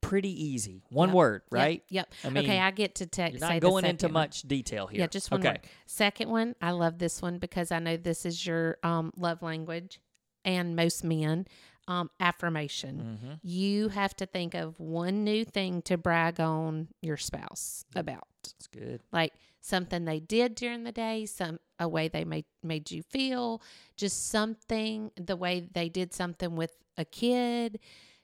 Pretty 0.00 0.28
easy. 0.44 0.82
One 0.90 1.08
Yep, 1.10 1.14
word, 1.16 1.42
right? 1.50 1.82
Yep. 1.88 2.12
I 2.24 2.28
mean, 2.28 2.44
okay, 2.44 2.58
I 2.60 2.70
get 2.72 2.96
to 2.96 3.06
text. 3.06 3.40
You're 3.40 3.48
not 3.48 3.60
going 3.60 3.86
into 3.86 4.08
much 4.10 4.42
detail 4.42 4.86
here. 4.86 5.00
Yeah, 5.00 5.06
just 5.06 5.30
one 5.30 5.40
okay. 5.40 5.50
word. 5.50 5.60
Second 5.86 6.28
one, 6.30 6.54
I 6.60 6.72
love 6.72 6.98
this 6.98 7.22
one 7.22 7.38
because 7.38 7.72
I 7.72 7.78
know 7.78 7.96
this 7.96 8.26
is 8.26 8.44
your 8.46 8.76
um, 8.82 9.12
love 9.16 9.40
language, 9.40 10.00
and 10.44 10.76
most 10.76 11.04
men, 11.04 11.46
um, 11.88 12.10
affirmation. 12.20 13.18
Mm-hmm. 13.22 13.32
You 13.42 13.88
have 13.88 14.14
to 14.16 14.26
think 14.26 14.52
of 14.54 14.78
one 14.78 15.24
new 15.24 15.42
thing 15.44 15.80
to 15.82 15.96
brag 15.96 16.38
on 16.38 16.88
your 17.00 17.16
spouse 17.16 17.86
about, 17.94 18.28
That's 18.42 18.66
good. 18.66 19.00
like 19.10 19.32
something 19.64 20.04
they 20.04 20.20
did 20.20 20.54
during 20.54 20.84
the 20.84 20.92
day, 20.92 21.24
some 21.26 21.58
a 21.78 21.88
way 21.88 22.06
they 22.08 22.24
made 22.24 22.44
made 22.62 22.90
you 22.90 23.02
feel, 23.02 23.62
just 23.96 24.28
something 24.28 25.10
the 25.16 25.36
way 25.36 25.60
they 25.72 25.88
did 25.88 26.12
something 26.12 26.54
with 26.54 26.72
a 26.98 27.04
kid, 27.04 27.80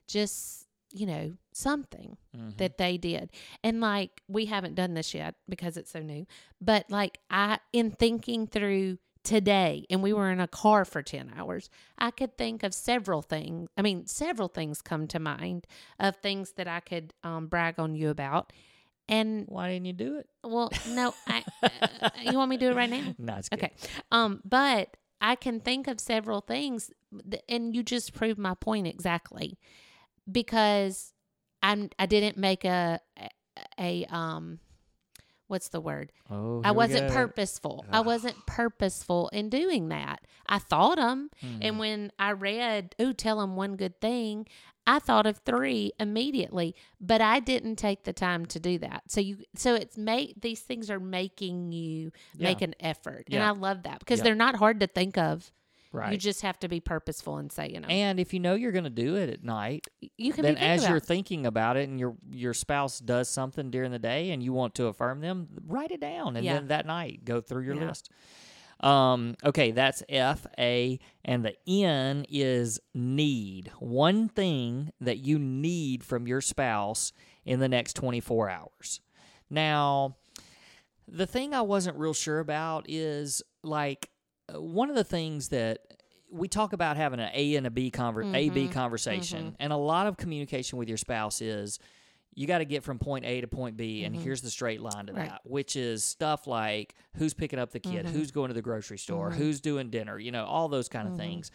just 0.07 0.66
you 0.92 1.07
know, 1.07 1.33
something 1.53 2.16
Mhm. 2.37 2.57
that 2.59 2.76
they 2.76 2.98
did. 2.98 3.31
And 3.62 3.81
like 3.81 4.22
we 4.26 4.46
haven't 4.46 4.74
done 4.74 4.94
this 4.94 5.14
yet 5.14 5.37
because 5.48 5.76
it's 5.76 5.92
so 5.92 6.00
new. 6.00 6.26
But 6.61 6.90
like 6.90 7.18
I 7.31 7.61
in 7.72 7.92
thinking 7.92 8.46
through 8.48 8.98
today 9.22 9.87
and 9.88 10.03
we 10.03 10.12
were 10.12 10.31
in 10.33 10.40
a 10.40 10.48
car 10.48 10.85
for 10.85 11.00
10 11.03 11.33
hours, 11.37 11.70
I 11.96 12.11
could 12.11 12.37
think 12.37 12.62
of 12.64 12.74
several 12.74 13.22
things. 13.22 13.68
I 13.76 13.83
mean, 13.83 14.07
several 14.07 14.48
things 14.48 14.83
come 14.83 15.07
to 15.09 15.20
mind 15.20 15.66
of 16.00 16.16
things 16.16 16.53
that 16.53 16.66
I 16.66 16.81
could 16.81 17.14
um, 17.22 17.46
brag 17.46 17.79
on 17.79 17.94
you 17.94 18.11
about. 18.11 18.53
And 19.11 19.44
Why 19.49 19.73
didn't 19.73 19.87
you 19.87 19.92
do 19.92 20.18
it? 20.18 20.29
well, 20.44 20.70
no, 20.88 21.12
I, 21.27 21.44
uh, 21.62 22.11
you 22.23 22.38
want 22.38 22.49
me 22.49 22.57
to 22.59 22.66
do 22.66 22.70
it 22.70 22.77
right 22.77 22.88
now? 22.88 23.14
No, 23.18 23.35
it's 23.37 23.49
good. 23.51 23.59
Okay. 23.59 23.73
Um, 24.12 24.40
but 24.44 24.96
I 25.20 25.35
can 25.35 25.61
think 25.61 25.88
of 25.88 26.01
several 26.01 26.40
things, 26.40 26.90
th- 27.31 27.42
and 27.49 27.75
you 27.75 27.83
just 27.83 28.14
proved 28.14 28.38
my 28.38 28.55
point 28.55 28.87
exactly, 28.87 29.59
because 30.31 31.12
I'm 31.62 31.90
I 31.99 32.07
didn't 32.07 32.37
make 32.37 32.64
a 32.64 33.01
a, 33.18 33.29
a 33.79 34.05
um, 34.14 34.61
what's 35.49 35.68
the 35.68 35.81
word? 35.81 36.12
Oh, 36.31 36.62
I 36.64 36.70
wasn't 36.70 37.11
purposeful. 37.12 37.85
I 37.90 38.01
wasn't 38.01 38.46
purposeful 38.46 39.29
in 39.33 39.49
doing 39.51 39.88
that. 39.88 40.20
I 40.46 40.59
thought 40.59 40.96
them, 40.96 41.31
Mhm. 41.44 41.59
and 41.61 41.79
when 41.79 42.12
I 42.18 42.33
read, 42.33 42.94
"Oh, 42.99 43.12
tell 43.12 43.40
them 43.40 43.57
one 43.57 43.77
good 43.77 44.01
thing," 44.01 44.46
I 44.90 44.98
thought 44.98 45.26
of 45.26 45.38
three 45.38 45.92
immediately, 46.00 46.74
but 47.00 47.20
I 47.20 47.38
didn't 47.38 47.76
take 47.76 48.05
the 48.05 48.12
time 48.12 48.44
to 48.46 48.59
do 48.59 48.79
that. 48.79 49.03
So 49.09 49.20
you, 49.20 49.38
so 49.55 49.74
it's 49.74 49.96
make 49.96 50.40
these 50.40 50.61
things 50.61 50.90
are 50.90 50.98
making 51.00 51.72
you 51.72 52.11
Yeah. 52.37 52.48
make 52.48 52.62
an 52.62 52.74
effort, 52.81 53.24
and 53.31 53.42
I 53.42 53.50
love 53.50 53.85
that 53.85 54.00
because 54.00 54.18
Yeah. 54.18 54.24
they're 54.24 54.35
not 54.35 54.57
hard 54.57 54.81
to 54.81 54.87
think 54.87 55.16
of. 55.16 55.53
right. 55.92 56.12
You 56.12 56.18
just 56.18 56.42
have 56.42 56.57
to 56.61 56.68
be 56.68 56.79
purposeful 56.79 57.38
and 57.38 57.50
say, 57.50 57.68
you 57.72 57.81
know. 57.81 57.88
and 57.88 58.20
if 58.20 58.33
you 58.33 58.38
know 58.38 58.55
you're 58.55 58.70
going 58.70 58.85
to 58.85 58.90
do 58.90 59.16
it 59.16 59.29
at 59.29 59.42
night, 59.42 59.88
you 60.16 60.33
can 60.33 60.42
then 60.44 60.57
as 60.57 60.88
you're 60.88 61.00
thinking 61.00 61.46
about 61.46 61.76
it 61.76 61.88
and 61.88 61.98
your 61.98 62.14
your 62.31 62.55
spouse 62.55 63.00
does 63.00 63.29
something 63.29 63.70
during 63.72 63.90
the 63.90 63.98
day 63.98 64.31
and 64.31 64.40
you 64.40 64.53
want 64.53 64.76
to 64.76 64.87
affirm 64.87 65.20
them, 65.20 65.48
write 65.66 65.90
it 65.90 66.00
down 66.00 66.37
and 66.37 66.44
Yeah. 66.46 66.55
then 66.55 66.68
that 66.68 66.87
night 66.87 67.24
go 67.24 67.40
through 67.40 67.64
your 67.64 67.74
Yeah. 67.74 67.88
list. 67.88 68.09
Um, 68.81 69.37
okay, 69.45 69.73
that's 69.73 70.03
F 70.09 70.47
A 70.59 70.99
and 71.25 71.45
the 71.45 71.55
N 71.69 72.25
is 72.31 72.81
need. 72.95 73.71
One 73.79 74.29
thing 74.29 74.93
that 75.01 75.19
you 75.19 75.38
need 75.38 76.03
from 76.03 76.27
your 76.27 76.40
spouse 76.40 77.12
in 77.45 77.61
the 77.61 77.69
next 77.69 77.95
24 77.95 78.49
hours. 78.49 79.01
Now, 79.51 80.16
the 81.07 81.27
thing 81.27 81.53
I 81.55 81.62
wasn't 81.62 81.99
real 81.99 82.14
sure 82.14 82.38
about 82.38 82.87
is 82.88 83.43
like 83.62 84.11
uh, 84.53 84.61
one 84.61 84.88
of 84.88 84.97
the 84.97 85.05
things 85.05 85.49
that 85.49 85.81
we 86.31 86.47
talk 86.49 86.73
about 86.73 86.97
having 86.97 87.19
an 87.21 87.31
A 87.35 87.57
and 87.57 87.66
a 87.66 87.71
B 87.71 87.90
conver- 87.90 88.35
A 88.35 88.49
B 88.51 88.69
Mhm, 88.69 88.73
conversation, 88.73 89.57
and 89.59 89.73
a 89.73 89.77
lot 89.77 90.07
of 90.07 90.16
communication 90.16 90.79
with 90.79 90.88
your 90.88 90.97
spouse 90.99 91.40
is 91.43 91.79
you 92.35 92.47
got 92.47 92.59
to 92.59 92.64
get 92.64 92.83
from 92.85 92.99
point 92.99 93.25
A 93.25 93.40
to 93.40 93.49
point 93.49 93.77
B, 93.77 94.05
and 94.05 94.14
Mhm. 94.16 94.23
here's 94.23 94.40
the 94.40 94.51
straight 94.51 94.81
line 94.81 95.07
to 95.07 95.12
Right. 95.12 95.29
that, 95.29 95.40
which 95.45 95.77
is 95.77 96.05
stuff 96.05 96.47
like 96.47 96.95
who's 97.16 97.35
picking 97.35 97.59
up 97.59 97.71
the 97.73 97.81
kid, 97.81 98.07
Mhm. 98.07 98.11
who's 98.11 98.31
going 98.31 98.49
to 98.49 98.55
the 98.55 98.62
grocery 98.62 98.99
store, 98.99 99.31
Mhm. 99.31 99.35
who's 99.35 99.61
doing 99.61 99.90
dinner, 99.90 100.19
you 100.19 100.31
know, 100.31 100.45
all 100.45 100.69
those 100.69 100.88
kind 100.88 101.09
of 101.09 101.14
Mhm. 101.14 101.19
things. 101.19 101.51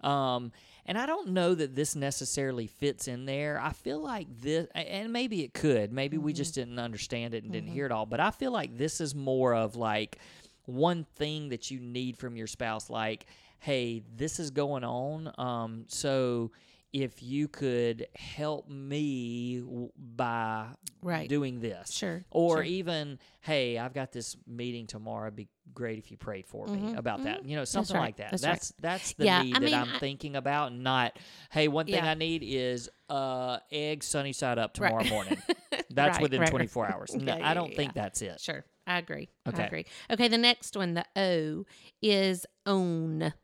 Um, 0.00 0.52
and 0.86 0.96
I 0.96 1.06
don't 1.06 1.30
know 1.30 1.54
that 1.54 1.74
this 1.74 1.96
necessarily 1.96 2.66
fits 2.66 3.08
in 3.08 3.24
there. 3.26 3.60
I 3.60 3.72
feel 3.72 4.00
like 4.00 4.28
this, 4.40 4.68
and 4.74 5.12
maybe 5.12 5.42
it 5.42 5.52
could. 5.54 5.92
Maybe 5.92 6.16
we 6.18 6.32
just 6.32 6.54
didn't 6.54 6.78
understand 6.78 7.34
it 7.34 7.42
and 7.42 7.52
didn't 7.52 7.70
Mhm. 7.70 7.72
hear 7.72 7.86
it 7.86 7.92
all. 7.92 8.06
But 8.06 8.20
I 8.20 8.30
feel 8.30 8.52
like 8.52 8.76
this 8.78 9.00
is 9.00 9.14
more 9.14 9.54
of 9.54 9.76
like 9.76 10.18
one 10.66 11.04
thing 11.16 11.48
that 11.48 11.70
you 11.70 11.80
need 11.80 12.16
from 12.16 12.36
your 12.36 12.46
spouse. 12.46 12.88
Like, 12.90 13.26
hey, 13.60 14.02
this 14.16 14.38
is 14.38 14.50
going 14.50 14.84
on. 14.84 15.32
Um, 15.36 15.84
so 15.88 16.52
if 16.92 17.22
you 17.22 17.48
could 17.48 18.06
help 18.14 18.68
me 18.68 19.60
w- 19.60 19.90
by 19.96 20.66
right. 21.02 21.28
doing 21.28 21.60
this, 21.60 21.90
Sure. 21.92 22.24
or 22.30 22.56
sure. 22.56 22.62
even 22.64 23.18
hey 23.40 23.76
i've 23.78 23.92
got 23.94 24.10
this 24.12 24.36
meeting 24.46 24.86
tomorrow 24.86 25.26
it'd 25.26 25.36
be 25.36 25.48
great 25.74 25.98
if 25.98 26.10
you 26.10 26.16
prayed 26.16 26.46
for 26.46 26.66
me 26.66 26.78
Mhm, 26.80 26.96
about 26.98 27.22
that 27.24 27.44
you 27.44 27.56
know 27.56 27.64
something 27.64 27.94
right, 27.94 28.06
like 28.06 28.16
that 28.16 28.30
that's 28.32 28.42
right. 28.44 28.52
that's 28.52 28.72
that's 28.80 29.12
the 29.14 29.26
Yeah, 29.26 29.42
need 29.42 29.56
I 29.56 29.60
that 29.60 29.74
i'm 29.74 29.94
I- 29.94 29.98
thinking 29.98 30.34
about 30.36 30.72
not 30.74 31.18
hey 31.50 31.68
one 31.68 31.84
thing 31.86 31.94
Yeah. 32.04 32.10
i 32.10 32.14
need 32.14 32.42
is 32.42 32.88
uh 33.10 33.58
egg 33.70 34.02
sunny 34.02 34.32
side 34.32 34.58
up 34.58 34.76
Right. 34.78 34.88
tomorrow 34.88 35.04
morning 35.08 35.42
that's 35.90 36.14
Right, 36.16 36.22
within 36.22 36.40
right, 36.40 36.46
right. 36.46 36.50
24 36.52 36.86
hours 36.92 37.14
no, 37.14 37.36
Yeah, 37.36 37.48
i 37.48 37.52
don't 37.54 37.74
think 37.74 37.92
that's 37.94 38.22
it 38.22 38.40
Sure. 38.40 38.64
I 38.86 38.96
agree. 38.96 39.28
Okay. 39.46 39.62
I 39.62 39.66
agree. 39.66 39.86
Okay, 40.10 40.28
the 40.28 40.38
next 40.38 40.74
one, 40.74 40.94
the 40.94 41.04
O, 41.14 41.66
is 42.00 42.46
own. 42.64 43.34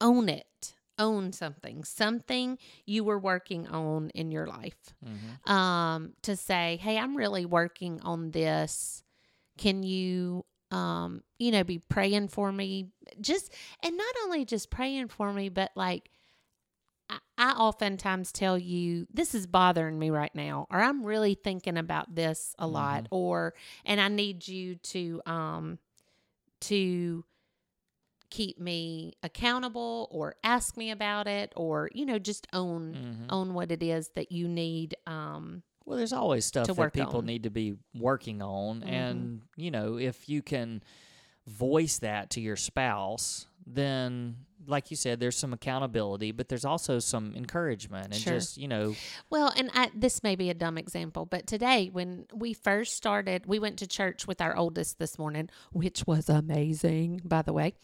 Own 0.00 0.30
it. 0.30 0.72
Own 1.02 1.32
something. 1.32 1.84
Something 1.84 2.58
you 2.86 3.04
were 3.04 3.18
working 3.18 3.66
on 3.66 4.10
in 4.10 4.30
your 4.30 4.46
life. 4.46 4.94
Mhm. 5.04 5.50
Um, 5.50 6.12
to 6.22 6.36
say, 6.36 6.78
hey, 6.82 6.96
I'm 6.98 7.16
really 7.16 7.44
working 7.44 8.00
on 8.02 8.30
this. 8.30 9.02
Can 9.58 9.82
you 9.82 10.44
um, 10.70 11.22
you 11.38 11.50
know, 11.50 11.64
be 11.64 11.78
praying 11.78 12.28
for 12.28 12.50
me? 12.50 12.88
Just 13.20 13.52
and 13.82 13.96
not 13.96 14.14
only 14.24 14.44
just 14.44 14.70
praying 14.70 15.08
for 15.08 15.32
me, 15.32 15.50
but 15.50 15.70
like 15.76 16.08
I, 17.10 17.18
I 17.36 17.50
oftentimes 17.52 18.32
tell 18.32 18.56
you 18.58 19.06
this 19.12 19.34
is 19.34 19.46
bothering 19.46 19.98
me 19.98 20.10
right 20.10 20.34
now, 20.34 20.66
or 20.70 20.80
I'm 20.80 21.04
really 21.04 21.34
thinking 21.34 21.76
about 21.76 22.14
this 22.14 22.54
a 22.58 22.66
lot, 22.66 23.06
or 23.10 23.54
and 23.84 24.00
I 24.00 24.08
need 24.08 24.48
you 24.48 24.76
to 24.76 25.20
um 25.26 25.78
to 26.62 27.24
keep 28.32 28.58
me 28.58 29.12
accountable 29.22 30.08
or 30.10 30.34
ask 30.42 30.76
me 30.76 30.90
about 30.90 31.26
it 31.28 31.52
or 31.54 31.90
you 31.92 32.06
know 32.06 32.18
just 32.18 32.46
own 32.54 32.94
Mhm. 32.94 33.26
own 33.28 33.52
what 33.52 33.70
it 33.70 33.82
is 33.82 34.08
that 34.14 34.32
you 34.32 34.48
need 34.48 34.96
um 35.06 35.62
Well, 35.84 35.98
there's 35.98 36.12
always 36.14 36.46
stuff 36.46 36.66
that 36.68 36.92
people 36.94 37.18
on. 37.18 37.26
need 37.26 37.42
to 37.42 37.50
be 37.50 37.74
working 37.94 38.40
on. 38.40 38.80
Mhm. 38.80 38.86
And, 38.88 39.42
you 39.56 39.70
know, 39.70 39.98
if 39.98 40.28
you 40.28 40.40
can 40.40 40.82
voice 41.46 41.98
that 41.98 42.30
to 42.30 42.40
your 42.40 42.56
spouse, 42.56 43.46
then, 43.66 44.36
like 44.66 44.90
you 44.90 44.96
said, 44.96 45.18
there's 45.20 45.36
some 45.36 45.52
accountability, 45.52 46.32
but 46.32 46.48
there's 46.48 46.64
also 46.64 46.98
some 46.98 47.34
encouragement 47.36 48.06
and 48.06 48.14
Sure. 48.16 48.34
just, 48.34 48.56
you 48.58 48.66
know, 48.68 48.94
Well, 49.30 49.52
and 49.56 49.70
I, 49.74 49.90
this 49.94 50.22
may 50.22 50.34
be 50.36 50.50
a 50.50 50.54
dumb 50.54 50.78
example, 50.78 51.26
but 51.26 51.46
today 51.46 51.88
when 51.92 52.26
we 52.34 52.52
first 52.54 52.96
started, 52.96 53.46
we 53.46 53.58
went 53.58 53.78
to 53.80 53.86
church 53.86 54.26
with 54.26 54.40
our 54.40 54.56
oldest 54.56 54.98
this 54.98 55.18
morning, 55.18 55.48
which 55.72 56.04
was 56.06 56.28
amazing, 56.28 57.22
by 57.24 57.42
the 57.42 57.52
way, 57.52 57.74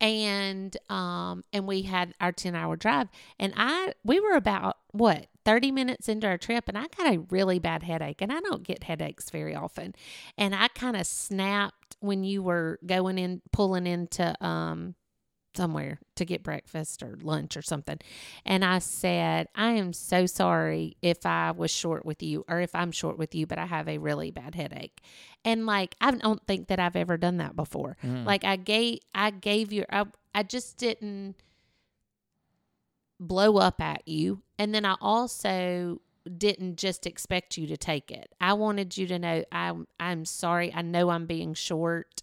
and 0.00 0.76
um, 0.88 1.44
and 1.52 1.66
we 1.66 1.82
had 1.82 2.14
our 2.20 2.32
ten 2.32 2.54
hour 2.54 2.76
drive, 2.76 3.08
and 3.38 3.52
I 3.56 3.94
we 4.04 4.20
were 4.20 4.34
about 4.34 4.78
what 4.92 5.26
thirty 5.44 5.70
minutes 5.70 6.08
into 6.08 6.26
our 6.26 6.38
trip, 6.38 6.64
and 6.68 6.76
I 6.78 6.86
got 6.96 7.12
a 7.14 7.18
really 7.30 7.58
bad 7.58 7.82
headache, 7.82 8.20
and 8.22 8.32
I 8.32 8.40
don't 8.40 8.62
get 8.62 8.84
headaches 8.84 9.30
very 9.30 9.54
often, 9.54 9.94
and 10.38 10.54
I 10.54 10.68
kind 10.68 10.96
of 10.96 11.06
snapped 11.06 11.96
when 12.00 12.24
you 12.24 12.42
were 12.42 12.78
going 12.84 13.18
in, 13.18 13.42
pulling 13.52 13.86
into 13.86 14.34
um 14.44 14.94
somewhere 15.56 16.00
to 16.16 16.24
get 16.24 16.42
breakfast 16.42 17.00
or 17.00 17.16
lunch 17.22 17.56
or 17.56 17.62
something. 17.62 17.96
And 18.44 18.64
I 18.64 18.80
said, 18.80 19.46
I 19.54 19.70
am 19.74 19.92
so 19.92 20.26
sorry 20.26 20.96
if 21.00 21.24
I 21.24 21.52
was 21.52 21.70
short 21.70 22.04
with 22.04 22.24
you 22.24 22.44
or 22.48 22.60
if 22.60 22.74
I'm 22.74 22.90
short 22.90 23.18
with 23.18 23.36
you, 23.36 23.46
but 23.46 23.56
I 23.56 23.66
have 23.66 23.88
a 23.88 23.98
really 23.98 24.32
bad 24.32 24.56
headache. 24.56 25.00
And 25.44 25.64
like, 25.64 25.94
I 26.00 26.10
don't 26.10 26.44
think 26.48 26.66
that 26.66 26.80
I've 26.80 26.96
ever 26.96 27.16
done 27.16 27.36
that 27.36 27.54
before. 27.54 27.96
mm, 28.02 28.26
Like 28.26 28.42
I 28.44 28.56
gave, 28.56 28.98
I 29.14 29.30
gave 29.30 29.72
you, 29.72 29.84
I, 29.88 30.06
I 30.34 30.42
just 30.42 30.76
didn't 30.76 31.36
blow 33.26 33.56
up 33.58 33.80
at 33.80 34.06
you. 34.06 34.42
And 34.58 34.74
then 34.74 34.84
I 34.84 34.96
also 35.00 36.00
didn't 36.38 36.76
just 36.76 37.06
expect 37.06 37.58
you 37.58 37.66
to 37.66 37.76
take 37.76 38.10
it. 38.10 38.34
I 38.40 38.54
wanted 38.54 38.96
you 38.96 39.06
to 39.08 39.18
know 39.18 39.44
I'm, 39.52 39.86
I'm 40.00 40.24
sorry. 40.24 40.72
I 40.72 40.82
know 40.82 41.10
I'm 41.10 41.26
being 41.26 41.54
short 41.54 42.22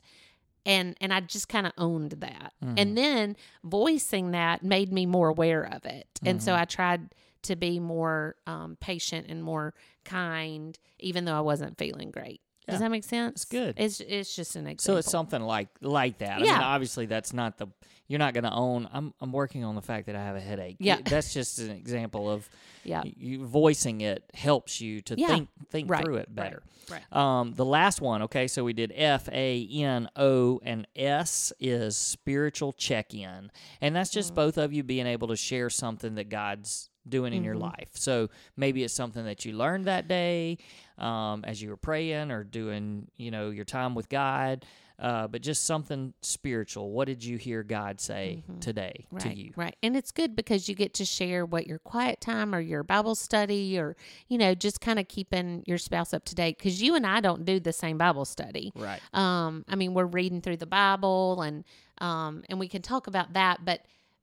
and 0.65 0.95
and 1.01 1.11
I 1.11 1.21
just 1.21 1.49
kind 1.49 1.65
of 1.65 1.73
owned 1.77 2.11
that. 2.19 2.53
Mhm. 2.63 2.73
And 2.77 2.97
then 2.97 3.35
voicing 3.63 4.31
that 4.31 4.63
made 4.63 4.91
me 4.93 5.05
more 5.07 5.29
aware 5.29 5.63
of 5.63 5.85
it. 5.85 6.07
And 6.23 6.41
so 6.41 6.51
Mhm. 6.53 6.59
I 6.59 6.65
tried 6.65 7.15
to 7.43 7.55
be 7.55 7.79
more 7.79 8.35
um, 8.45 8.77
patient 8.79 9.25
and 9.27 9.43
more 9.43 9.73
kind, 10.03 10.77
even 10.99 11.25
though 11.25 11.35
I 11.35 11.41
wasn't 11.41 11.77
feeling 11.79 12.11
great. 12.11 12.41
Does 12.67 12.79
that 12.79 12.91
make 12.91 13.03
sense? 13.03 13.31
It's 13.33 13.45
good. 13.45 13.75
It's 13.77 13.99
it's 13.99 14.35
just 14.35 14.55
an 14.55 14.67
example. 14.67 14.83
so 14.95 14.97
it's 14.97 15.09
something 15.11 15.41
like 15.41 15.69
like 15.81 16.19
that. 16.19 16.33
I 16.33 16.37
mean, 16.37 16.45
Yeah. 16.45 16.61
obviously 16.61 17.05
that's 17.05 17.33
not 17.33 17.57
the 17.57 17.67
you're 18.07 18.19
not 18.19 18.33
going 18.33 18.43
to 18.43 18.51
own 18.53 18.87
I'm 18.93 19.13
I'm 19.21 19.31
working 19.31 19.63
on 19.63 19.75
the 19.75 19.81
fact 19.81 20.05
that 20.07 20.15
I 20.15 20.23
have 20.23 20.35
a 20.35 20.39
headache. 20.41 20.77
Yeah. 20.79 20.97
That's 21.03 21.33
just 21.33 21.59
an 21.59 21.71
example 21.71 22.29
of 22.29 22.47
Yeah. 22.83 23.03
you 23.05 23.45
voicing 23.45 24.01
it 24.01 24.23
helps 24.33 24.79
you 24.81 25.01
to 25.01 25.15
Yeah. 25.17 25.27
think 25.27 25.49
think 25.69 25.89
Right. 25.89 26.03
through 26.03 26.15
it 26.17 26.27
Right. 26.29 26.35
better. 26.35 26.63
Right. 26.89 27.03
Um, 27.15 27.53
the 27.53 27.65
last 27.65 27.99
one, 28.01 28.21
okay, 28.23 28.47
so 28.47 28.63
we 28.63 28.73
did 28.73 28.91
F, 28.95 29.27
A, 29.31 29.67
N, 29.71 30.09
O, 30.15 30.59
and 30.63 30.87
S 30.95 31.51
is 31.59 31.95
spiritual 31.97 32.73
check 32.73 33.13
in. 33.13 33.49
And 33.81 33.95
that's 33.95 34.09
just 34.11 34.33
Mm. 34.33 34.35
both 34.35 34.57
of 34.57 34.71
you 34.73 34.83
being 34.83 35.07
able 35.07 35.27
to 35.29 35.35
share 35.35 35.69
something 35.69 36.15
that 36.15 36.29
God's 36.29 36.89
doing 37.07 37.33
in 37.33 37.43
your 37.43 37.55
Mhm. 37.55 37.61
life. 37.61 37.89
So 37.93 38.29
maybe 38.55 38.83
it's 38.83 38.93
something 38.93 39.25
that 39.25 39.43
you 39.45 39.53
learned 39.53 39.85
that 39.85 40.07
day 40.07 40.57
um, 40.97 41.43
as 41.45 41.61
you 41.61 41.69
were 41.69 41.77
praying 41.77 42.29
or 42.31 42.43
doing, 42.43 43.07
you 43.17 43.31
know, 43.31 43.49
your 43.49 43.65
time 43.65 43.95
with 43.95 44.07
God. 44.09 44.65
uh, 44.99 45.27
but 45.27 45.41
just 45.41 45.63
something 45.63 46.13
spiritual. 46.21 46.91
What 46.91 47.05
did 47.07 47.23
you 47.23 47.37
hear 47.37 47.63
God 47.63 47.99
say 47.99 48.43
today 48.59 49.07
Right, 49.09 49.21
to 49.23 49.33
you? 49.35 49.51
right. 49.55 49.75
And 49.81 49.97
it's 49.97 50.11
good 50.11 50.35
because 50.35 50.69
you 50.69 50.75
get 50.75 50.93
to 50.95 51.05
share 51.05 51.43
what 51.43 51.65
your 51.65 51.79
quiet 51.79 52.21
time 52.21 52.53
or 52.53 52.59
your 52.59 52.83
Bible 52.83 53.15
study 53.15 53.79
or, 53.79 53.95
you 54.27 54.37
know, 54.37 54.53
just 54.53 54.79
kind 54.79 54.99
of 54.99 55.07
keeping 55.07 55.63
your 55.65 55.79
spouse 55.79 56.13
up 56.13 56.23
to 56.25 56.35
date 56.35 56.59
because 56.59 56.83
you 56.83 56.93
and 56.93 57.07
I 57.07 57.19
don't 57.19 57.45
do 57.45 57.59
the 57.59 57.73
same 57.73 57.97
Bible 57.97 58.25
study. 58.25 58.71
Right. 58.75 58.99
Um, 59.11 59.65
I 59.67 59.73
mean, 59.75 59.95
we're 59.95 60.05
reading 60.05 60.39
through 60.39 60.57
the 60.57 60.67
Bible 60.67 61.41
and 61.41 61.63
um, 61.97 62.43
and 62.47 62.59
we 62.59 62.67
can 62.67 62.83
talk 62.83 63.07
about 63.07 63.33
that, 63.33 63.65
but 63.65 63.81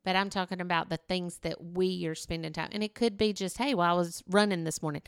but 0.08 0.16
I'm 0.16 0.30
talking 0.30 0.62
about 0.62 0.88
the 0.88 0.96
things 0.96 1.40
that 1.40 1.62
we 1.62 2.06
are 2.06 2.14
spending 2.14 2.50
time. 2.54 2.70
And 2.72 2.82
it 2.82 2.94
could 2.94 3.18
be 3.18 3.34
just, 3.34 3.58
hey, 3.58 3.74
well, 3.74 3.90
I 3.90 3.92
was 3.92 4.24
running 4.26 4.64
this 4.64 4.80
morning. 4.80 5.02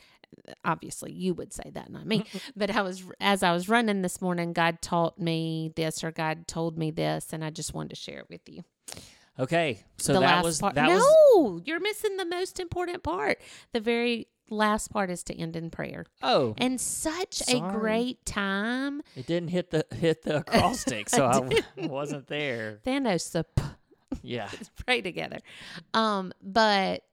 Obviously, 0.63 1.11
you 1.11 1.33
would 1.33 1.51
say 1.51 1.71
that, 1.73 1.89
not 1.89 2.05
me. 2.05 2.23
but 2.55 2.69
I 2.69 2.83
was 2.83 3.03
as 3.19 3.41
I 3.41 3.51
was 3.51 3.67
running 3.67 4.03
this 4.03 4.21
morning, 4.21 4.53
God 4.53 4.79
taught 4.79 5.17
me 5.17 5.71
this 5.75 6.03
or 6.03 6.11
God 6.11 6.47
told 6.47 6.77
me 6.77 6.91
this, 6.91 7.33
and 7.33 7.43
I 7.43 7.49
just 7.49 7.73
wanted 7.73 7.89
to 7.89 7.95
share 7.95 8.19
it 8.19 8.27
with 8.29 8.47
you. 8.47 8.63
Okay. 9.39 9.83
So 9.97 10.13
the 10.13 10.19
that 10.19 10.43
was 10.43 10.59
part. 10.59 10.75
that 10.75 10.87
no, 10.87 10.97
was 10.97 11.63
you're 11.65 11.79
missing 11.79 12.17
the 12.17 12.25
most 12.25 12.59
important 12.59 13.01
part. 13.01 13.39
The 13.73 13.79
very 13.79 14.27
last 14.51 14.91
part 14.91 15.09
is 15.09 15.23
to 15.23 15.35
end 15.35 15.55
in 15.55 15.71
prayer. 15.71 16.05
oh 16.21 16.53
And 16.59 16.79
such 16.79 17.41
a 17.47 17.59
great 17.59 18.23
time. 18.23 19.01
it 19.15 19.25
didn't 19.25 19.49
hit 19.49 19.71
the 19.71 19.83
hit 19.95 20.21
the 20.21 20.41
acrostic, 20.41 21.09
so 21.09 21.25
I 21.25 21.63
wasn't 21.87 22.27
there. 22.27 22.81
Thanos 22.85 23.31
the 23.31 23.45
p- 23.45 23.63
Yeah. 24.21 24.49
pray 24.85 25.01
together. 25.01 25.39
Um, 25.93 26.33
but 26.41 27.03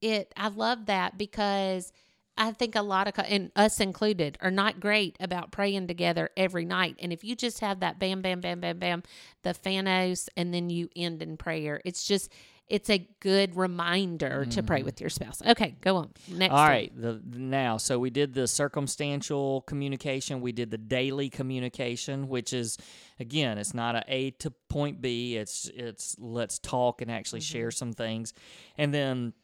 it 0.00 0.32
I 0.36 0.48
love 0.48 0.86
that 0.86 1.18
because 1.18 1.92
I 2.36 2.52
think 2.52 2.74
a 2.74 2.82
lot 2.82 3.06
of 3.06 3.14
and 3.28 3.52
us 3.54 3.80
included 3.80 4.38
are 4.40 4.50
not 4.50 4.80
great 4.80 5.16
about 5.20 5.52
praying 5.52 5.88
together 5.88 6.30
every 6.36 6.64
night. 6.64 6.96
And 6.98 7.12
if 7.12 7.22
you 7.22 7.36
just 7.36 7.60
have 7.60 7.80
that 7.80 7.98
bam 7.98 8.22
bam 8.22 8.40
bam 8.40 8.60
bam 8.60 8.78
bam 8.78 9.02
the 9.42 9.50
Thanos 9.50 10.28
and 10.36 10.54
then 10.54 10.70
you 10.70 10.88
end 10.96 11.22
in 11.22 11.36
prayer, 11.36 11.80
it's 11.84 12.04
just 12.04 12.32
it's 12.70 12.88
a 12.88 13.06
good 13.18 13.56
reminder 13.56 14.46
to 14.46 14.62
pray 14.62 14.78
mm-hmm. 14.78 14.86
with 14.86 15.00
your 15.00 15.10
spouse. 15.10 15.42
Okay, 15.44 15.76
go 15.80 15.96
on. 15.96 16.10
Next. 16.28 16.52
All 16.54 16.66
right. 16.66 16.92
The, 16.96 17.20
now, 17.34 17.76
so 17.76 17.98
we 17.98 18.10
did 18.10 18.32
the 18.32 18.46
circumstantial 18.46 19.62
communication. 19.62 20.40
We 20.40 20.52
did 20.52 20.70
the 20.70 20.78
daily 20.78 21.28
communication, 21.28 22.28
which 22.28 22.52
is 22.52 22.78
again, 23.18 23.58
it's 23.58 23.74
not 23.74 23.96
a 23.96 24.04
A 24.06 24.30
to 24.30 24.52
point 24.68 25.02
B. 25.02 25.36
It's 25.36 25.68
it's 25.74 26.16
let's 26.18 26.60
talk 26.60 27.02
and 27.02 27.10
actually 27.10 27.40
mm-hmm. 27.40 27.58
share 27.58 27.70
some 27.72 27.92
things, 27.92 28.32
and 28.78 28.94
then 28.94 29.34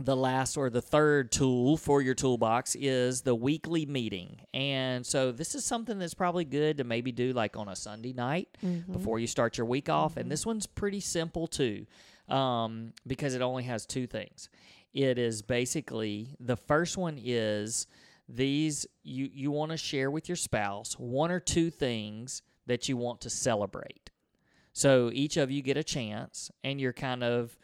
the 0.00 0.14
last 0.14 0.56
or 0.56 0.70
the 0.70 0.80
third 0.80 1.32
tool 1.32 1.76
for 1.76 2.00
your 2.00 2.14
toolbox 2.14 2.76
is 2.76 3.22
the 3.22 3.34
weekly 3.34 3.84
meeting. 3.84 4.40
And 4.54 5.04
so 5.04 5.32
this 5.32 5.56
is 5.56 5.64
something 5.64 5.98
that's 5.98 6.14
probably 6.14 6.44
good 6.44 6.78
to 6.78 6.84
maybe 6.84 7.10
do 7.10 7.32
like 7.32 7.56
on 7.56 7.68
a 7.68 7.74
Sunday 7.74 8.12
night 8.12 8.48
mm-hmm. 8.64 8.92
before 8.92 9.18
you 9.18 9.26
start 9.26 9.58
your 9.58 9.66
week 9.66 9.88
off. 9.88 10.16
And 10.16 10.30
this 10.30 10.46
one's 10.46 10.66
pretty 10.66 11.00
simple 11.00 11.48
too, 11.48 11.86
um, 12.28 12.92
because 13.06 13.34
it 13.34 13.42
only 13.42 13.64
has 13.64 13.86
two 13.86 14.06
things. 14.06 14.48
It 14.92 15.18
is 15.18 15.42
basically 15.42 16.34
the 16.40 16.56
first 16.56 16.96
one 16.96 17.20
is 17.22 17.86
these 18.28 18.86
you 19.02 19.28
you 19.32 19.50
want 19.50 19.70
to 19.70 19.76
share 19.76 20.10
with 20.10 20.28
your 20.28 20.36
spouse 20.36 20.94
one 20.94 21.30
or 21.30 21.40
two 21.40 21.70
things 21.70 22.42
that 22.66 22.88
you 22.88 22.96
want 22.96 23.20
to 23.22 23.30
celebrate. 23.30 24.10
So 24.72 25.10
each 25.12 25.36
of 25.36 25.50
you 25.50 25.62
get 25.62 25.76
a 25.76 25.84
chance, 25.84 26.50
and 26.62 26.80
you're 26.80 26.92
kind 26.92 27.24
of 27.24 27.56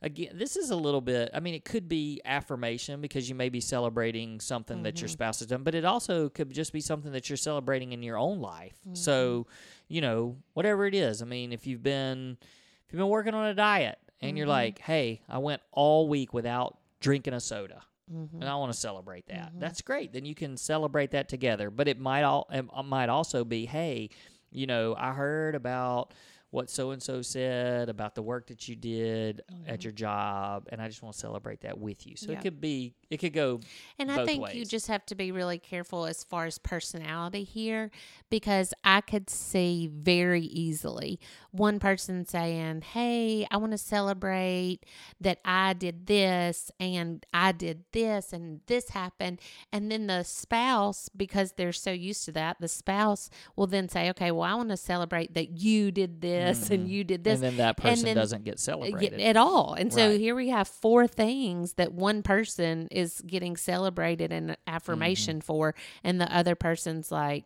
again. 0.00 0.30
This 0.34 0.56
is 0.56 0.70
a 0.70 0.76
little 0.76 1.00
bit. 1.00 1.30
I 1.34 1.40
mean, 1.40 1.54
it 1.54 1.64
could 1.64 1.88
be 1.88 2.20
affirmation 2.24 3.00
because 3.00 3.28
you 3.28 3.34
may 3.34 3.48
be 3.48 3.60
celebrating 3.60 4.40
something 4.40 4.82
that 4.84 5.00
your 5.00 5.08
spouse 5.08 5.40
has 5.40 5.48
done, 5.48 5.62
but 5.64 5.74
it 5.74 5.84
also 5.84 6.28
could 6.28 6.50
just 6.52 6.72
be 6.72 6.80
something 6.80 7.12
that 7.12 7.28
you're 7.28 7.36
celebrating 7.36 7.92
in 7.92 8.02
your 8.02 8.18
own 8.18 8.40
life. 8.40 8.78
So, 8.94 9.46
you 9.88 10.00
know, 10.00 10.36
whatever 10.54 10.86
it 10.86 10.94
is. 10.94 11.20
I 11.22 11.26
mean, 11.26 11.52
if 11.52 11.66
you've 11.66 11.82
been 11.82 12.38
if 12.40 12.92
you've 12.92 12.98
been 12.98 13.08
working 13.08 13.34
on 13.34 13.46
a 13.46 13.54
diet 13.54 13.98
and 14.22 14.36
you're 14.36 14.44
mm-hmm. 14.44 14.50
like, 14.50 14.78
hey, 14.78 15.20
I 15.28 15.38
went 15.38 15.62
all 15.72 16.08
week 16.08 16.32
without 16.32 16.78
drinking 17.00 17.34
a 17.34 17.40
soda 17.40 17.82
and 18.12 18.30
mm-hmm. 18.30 18.42
I 18.42 18.56
want 18.56 18.72
to 18.72 18.78
celebrate 18.78 19.26
that. 19.28 19.50
Mm-hmm. 19.50 19.60
That's 19.60 19.80
great. 19.80 20.12
Then 20.12 20.24
you 20.24 20.34
can 20.34 20.56
celebrate 20.56 21.12
that 21.12 21.28
together. 21.28 21.70
But 21.70 21.88
it 21.88 21.98
might 21.98 22.22
all 22.22 22.46
it 22.52 22.64
uh, 22.72 22.82
might 22.82 23.08
also 23.08 23.44
be, 23.44 23.66
hey, 23.66 24.10
you 24.50 24.66
know, 24.66 24.94
I 24.96 25.12
heard 25.12 25.54
about 25.54 26.12
what 26.52 26.68
so 26.68 26.90
and 26.90 27.02
so 27.02 27.22
said 27.22 27.88
about 27.88 28.14
the 28.14 28.20
work 28.20 28.48
that 28.48 28.68
you 28.68 28.76
did 28.76 29.40
at 29.40 29.56
mm-hmm. 29.56 29.74
your 29.80 29.92
job, 29.92 30.68
and 30.70 30.82
I 30.82 30.88
just 30.88 31.02
want 31.02 31.14
to 31.14 31.18
celebrate 31.18 31.62
that 31.62 31.78
with 31.78 32.06
you. 32.06 32.14
So 32.14 32.30
Yeah. 32.30 32.38
it 32.38 32.42
could 32.42 32.60
be, 32.60 32.94
it 33.08 33.16
could 33.16 33.32
go. 33.32 33.60
And 33.98 34.12
I 34.12 34.26
think 34.26 34.54
you 34.54 34.66
just 34.66 34.86
have 34.88 35.06
to 35.06 35.14
be 35.14 35.32
really 35.32 35.58
careful 35.58 36.04
as 36.04 36.24
far 36.24 36.44
as 36.44 36.58
personality 36.58 37.42
here 37.42 37.90
because 38.28 38.74
I 38.84 39.00
could 39.00 39.30
see 39.30 39.88
very 39.90 40.42
easily 40.42 41.18
one 41.52 41.78
person 41.78 42.26
saying, 42.26 42.82
Hey, 42.82 43.46
I 43.50 43.56
want 43.56 43.72
to 43.72 43.78
celebrate 43.78 44.80
that 45.22 45.38
I 45.46 45.72
did 45.72 46.06
this 46.06 46.70
and 46.78 47.24
I 47.32 47.52
did 47.52 47.84
this 47.92 48.34
and 48.34 48.60
this 48.66 48.90
happened. 48.90 49.40
And 49.72 49.90
then 49.90 50.06
the 50.06 50.22
spouse, 50.22 51.08
because 51.16 51.52
they're 51.52 51.72
so 51.72 51.92
used 51.92 52.26
to 52.26 52.32
that, 52.32 52.60
the 52.60 52.68
spouse 52.68 53.30
will 53.56 53.66
then 53.66 53.88
say, 53.88 54.10
Okay, 54.10 54.30
well, 54.30 54.42
I 54.42 54.54
want 54.54 54.68
to 54.68 54.76
celebrate 54.76 55.32
that 55.32 55.58
you 55.58 55.90
did 55.90 56.20
this 56.20 56.41
and 56.70 56.88
you 56.88 57.04
did 57.04 57.24
this. 57.24 57.36
Mm-hmm. 57.38 57.44
and 57.44 57.58
then 57.58 57.66
that 57.66 57.76
person 57.76 58.04
then- 58.04 58.16
doesn't 58.16 58.44
get 58.44 58.54
Uh, 58.54 58.58
celebrated. 58.58 59.20
at 59.20 59.36
all. 59.36 59.74
And 59.74 59.92
so 59.92 60.08
Right. 60.08 60.20
here 60.20 60.34
we 60.34 60.48
have 60.50 60.68
four 60.68 61.06
things 61.06 61.74
that 61.74 61.92
one 61.92 62.22
person 62.22 62.88
is 62.90 63.20
getting 63.26 63.56
celebrated 63.56 64.32
and 64.32 64.56
affirmation 64.66 65.38
Mm-hmm. 65.38 65.46
for, 65.46 65.74
and 66.04 66.20
the 66.20 66.34
other 66.34 66.54
person's 66.54 67.10
like, 67.12 67.44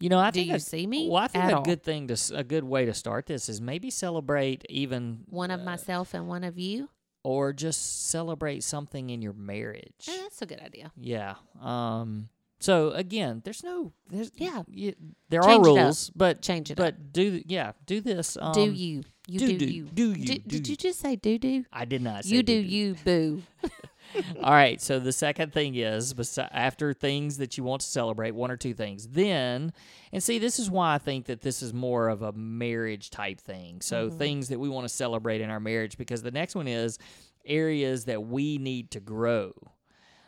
You 0.00 0.08
know, 0.10 0.18
I 0.18 0.30
Do 0.30 0.40
think 0.40 0.48
you 0.50 0.54
a- 0.56 0.60
see 0.60 0.86
me? 0.86 1.08
Well, 1.08 1.22
I 1.22 1.28
think 1.28 1.44
a 1.44 1.56
all. 1.56 1.62
good 1.62 1.82
thing 1.82 2.06
to 2.08 2.16
a 2.34 2.44
good 2.44 2.64
way 2.64 2.84
to 2.84 2.92
start 2.94 3.26
this 3.26 3.48
is 3.48 3.60
maybe 3.62 3.90
celebrate 3.90 4.64
even 4.68 5.24
one 5.28 5.50
of 5.50 5.62
myself 5.62 6.12
and 6.14 6.28
one 6.28 6.44
of 6.44 6.58
you. 6.58 6.88
or 7.24 7.52
just 7.52 8.08
celebrate 8.08 8.62
something 8.62 9.10
in 9.10 9.20
your 9.20 9.32
marriage. 9.32 10.06
Eh, 10.08 10.16
that's 10.22 10.40
a 10.42 10.46
good 10.46 10.60
idea. 10.60 10.92
Yeah. 10.96 11.34
Um. 11.60 12.28
So 12.66 12.90
again, 12.90 13.42
there's 13.44 13.62
no 13.62 13.92
there's 14.10 14.32
Yeah. 14.34 14.62
You, 14.68 14.94
there 15.28 15.40
Change 15.42 15.66
are 15.66 15.70
it 15.70 15.78
up. 15.78 15.84
rules, 15.84 16.10
but 16.16 16.42
Change 16.42 16.72
it 16.72 16.76
but 16.76 16.94
up. 16.94 17.12
do 17.12 17.40
yeah 17.46 17.72
do 17.86 18.00
this. 18.00 18.36
Um, 18.40 18.52
Do 18.52 18.62
you? 18.72 19.04
You 19.28 19.38
do- 19.40 19.46
do, 19.48 19.58
do- 19.58 19.66
you. 19.66 19.84
do 19.84 20.08
you, 20.10 20.14
Do- 20.14 20.34
do 20.34 20.38
did 20.48 20.66
you. 20.68 20.72
you 20.72 20.76
just 20.76 20.98
say 21.00 21.14
do 21.16 21.38
do? 21.38 21.64
I 21.72 21.84
did 21.84 22.02
not. 22.02 22.24
Say 22.24 22.34
You 22.36 22.42
do 22.42 22.60
do. 22.62 22.68
you, 22.68 22.96
boo. 23.04 23.42
All 24.42 24.52
right. 24.52 24.80
So 24.80 24.98
the 25.00 25.12
second 25.12 25.52
thing 25.52 25.74
is, 25.76 26.14
besi- 26.14 26.48
after 26.52 26.92
things 26.92 27.36
that 27.38 27.56
you 27.58 27.64
want 27.64 27.82
to 27.82 27.86
celebrate, 27.88 28.32
one 28.36 28.50
or 28.52 28.56
two 28.56 28.72
things, 28.74 29.08
then, 29.08 29.72
and 30.12 30.22
see, 30.22 30.38
this 30.38 30.58
is 30.60 30.70
why 30.70 30.94
I 30.94 30.98
think 30.98 31.26
that 31.26 31.40
this 31.42 31.60
is 31.62 31.72
more 31.74 32.08
of 32.08 32.22
a 32.22 32.32
marriage 32.32 33.10
type 33.10 33.40
thing. 33.40 33.80
So 33.80 34.08
things 34.10 34.48
that 34.48 34.58
we 34.60 34.68
want 34.68 34.84
to 34.88 34.94
celebrate 34.94 35.40
in 35.40 35.50
our 35.50 35.60
marriage, 35.60 35.98
because 35.98 36.22
the 36.22 36.30
next 36.30 36.54
one 36.54 36.68
is 36.68 36.98
areas 37.44 38.04
that 38.06 38.22
we 38.24 38.58
need 38.58 38.92
to 38.92 39.00
grow. 39.00 39.52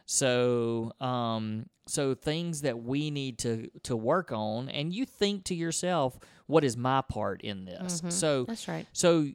So, 0.06 0.92
um, 1.00 1.66
so 1.88 2.14
things 2.14 2.62
that 2.62 2.82
we 2.82 3.10
need 3.10 3.38
to 3.38 3.70
to 3.84 3.96
work 3.96 4.32
on, 4.32 4.68
and 4.68 4.92
you 4.92 5.04
think 5.04 5.44
to 5.44 5.54
yourself, 5.54 6.18
what 6.46 6.64
is 6.64 6.76
my 6.76 7.02
part 7.02 7.42
in 7.42 7.64
this? 7.64 7.98
Mm-hmm. 7.98 8.10
So 8.10 8.44
That's 8.44 8.68
right. 8.68 8.86
so 8.92 9.28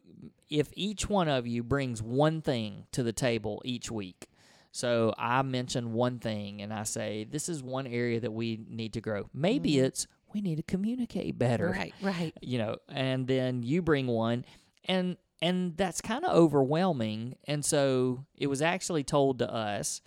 if 0.50 0.70
each 0.74 1.10
one 1.10 1.28
of 1.28 1.48
you 1.48 1.64
brings 1.64 2.02
one 2.02 2.42
thing 2.42 2.86
to 2.92 3.04
the 3.04 3.14
table 3.14 3.62
each 3.66 3.90
week, 3.90 4.30
so 4.72 5.14
I 5.18 5.42
mention 5.44 5.94
one 5.94 6.20
thing 6.20 6.62
and 6.62 6.74
I 6.74 6.84
say, 6.84 7.26
this 7.26 7.48
is 7.48 7.62
one 7.62 7.86
area 7.86 8.20
that 8.20 8.32
we 8.32 8.60
need 8.68 8.94
to 8.94 9.02
grow. 9.02 9.30
Maybe 9.34 9.74
mm-hmm. 9.74 9.86
it's 9.86 10.08
we 10.34 10.42
need 10.42 10.56
to 10.56 10.64
communicate 10.64 11.38
better. 11.38 11.70
Right, 11.70 11.94
right. 12.02 12.34
You 12.42 12.58
know, 12.58 12.78
and 12.90 13.28
then 13.28 13.64
you 13.64 13.82
bring 13.82 14.08
one 14.08 14.46
and 14.86 15.18
and 15.42 15.76
that's 15.76 16.02
kind 16.02 16.24
of 16.24 16.36
overwhelming. 16.36 17.36
And 17.46 17.64
so 17.64 18.26
it 18.38 18.48
was 18.48 18.62
actually 18.62 19.04
told 19.04 19.40
to 19.40 19.54
us 19.54 20.02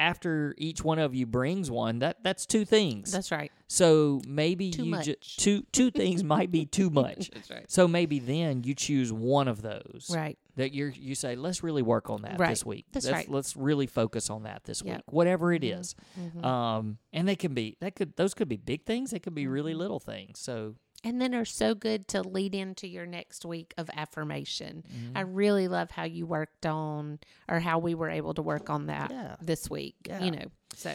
after 0.00 0.54
each 0.58 0.82
one 0.82 0.98
of 0.98 1.14
you 1.14 1.26
brings 1.26 1.70
one, 1.70 1.98
that 2.00 2.24
that's 2.24 2.46
two 2.46 2.64
things. 2.64 3.12
That's 3.12 3.30
right. 3.30 3.52
So 3.68 4.20
maybe 4.26 4.70
Too 4.70 4.84
you 4.86 5.02
just 5.02 5.38
two 5.38 5.62
two 5.72 5.90
things 6.00 6.24
might 6.24 6.50
be 6.50 6.64
too 6.64 6.90
much. 6.90 7.30
That's 7.30 7.50
right. 7.50 7.70
So 7.70 7.86
maybe 7.86 8.18
then 8.18 8.64
you 8.64 8.74
choose 8.74 9.12
one 9.12 9.46
of 9.46 9.62
those 9.62 10.10
Right. 10.12 10.38
that 10.56 10.72
you 10.72 10.86
you 10.96 11.14
say 11.14 11.36
let's 11.36 11.62
really 11.62 11.82
work 11.82 12.08
on 12.10 12.22
that 12.22 12.40
Right. 12.40 12.48
this 12.48 12.64
week. 12.64 12.86
That's 12.92 13.06
let's, 13.06 13.14
right. 13.14 13.28
Let's 13.30 13.56
really 13.56 13.86
focus 13.86 14.30
on 14.30 14.44
that 14.44 14.64
this 14.64 14.82
Yep. 14.84 14.96
week, 14.96 15.12
whatever 15.12 15.52
it 15.52 15.62
is. 15.62 15.94
Mhm. 16.18 16.26
is. 16.26 16.32
Mhm. 16.34 16.44
Um, 16.44 16.98
and 17.12 17.28
they 17.28 17.36
can 17.36 17.52
be 17.54 17.76
that 17.80 17.94
could 17.94 18.16
those 18.16 18.32
could 18.34 18.48
be 18.48 18.56
big 18.56 18.84
things. 18.86 19.10
They 19.10 19.18
could 19.20 19.34
be 19.34 19.42
Mm-hmm. 19.42 19.52
really 19.52 19.74
little 19.74 20.00
things. 20.00 20.38
So 20.40 20.76
and 21.04 21.20
then 21.20 21.34
are 21.34 21.44
so 21.44 21.74
good 21.74 22.08
to 22.08 22.22
lead 22.22 22.54
into 22.54 22.86
your 22.86 23.06
next 23.06 23.44
week 23.44 23.72
of 23.78 23.88
affirmation. 23.94 24.84
Mm-hmm. 24.86 25.16
I 25.16 25.22
really 25.22 25.68
love 25.68 25.90
how 25.90 26.04
you 26.04 26.26
worked 26.26 26.66
on 26.66 27.18
or 27.48 27.60
how 27.60 27.78
we 27.78 27.94
were 27.94 28.10
able 28.10 28.34
to 28.34 28.42
work 28.42 28.70
on 28.70 28.86
that 28.86 29.10
Yeah. 29.10 29.36
this 29.40 29.70
week. 29.70 29.94
Yeah. 30.06 30.22
You 30.22 30.30
know, 30.32 30.44
so 30.74 30.94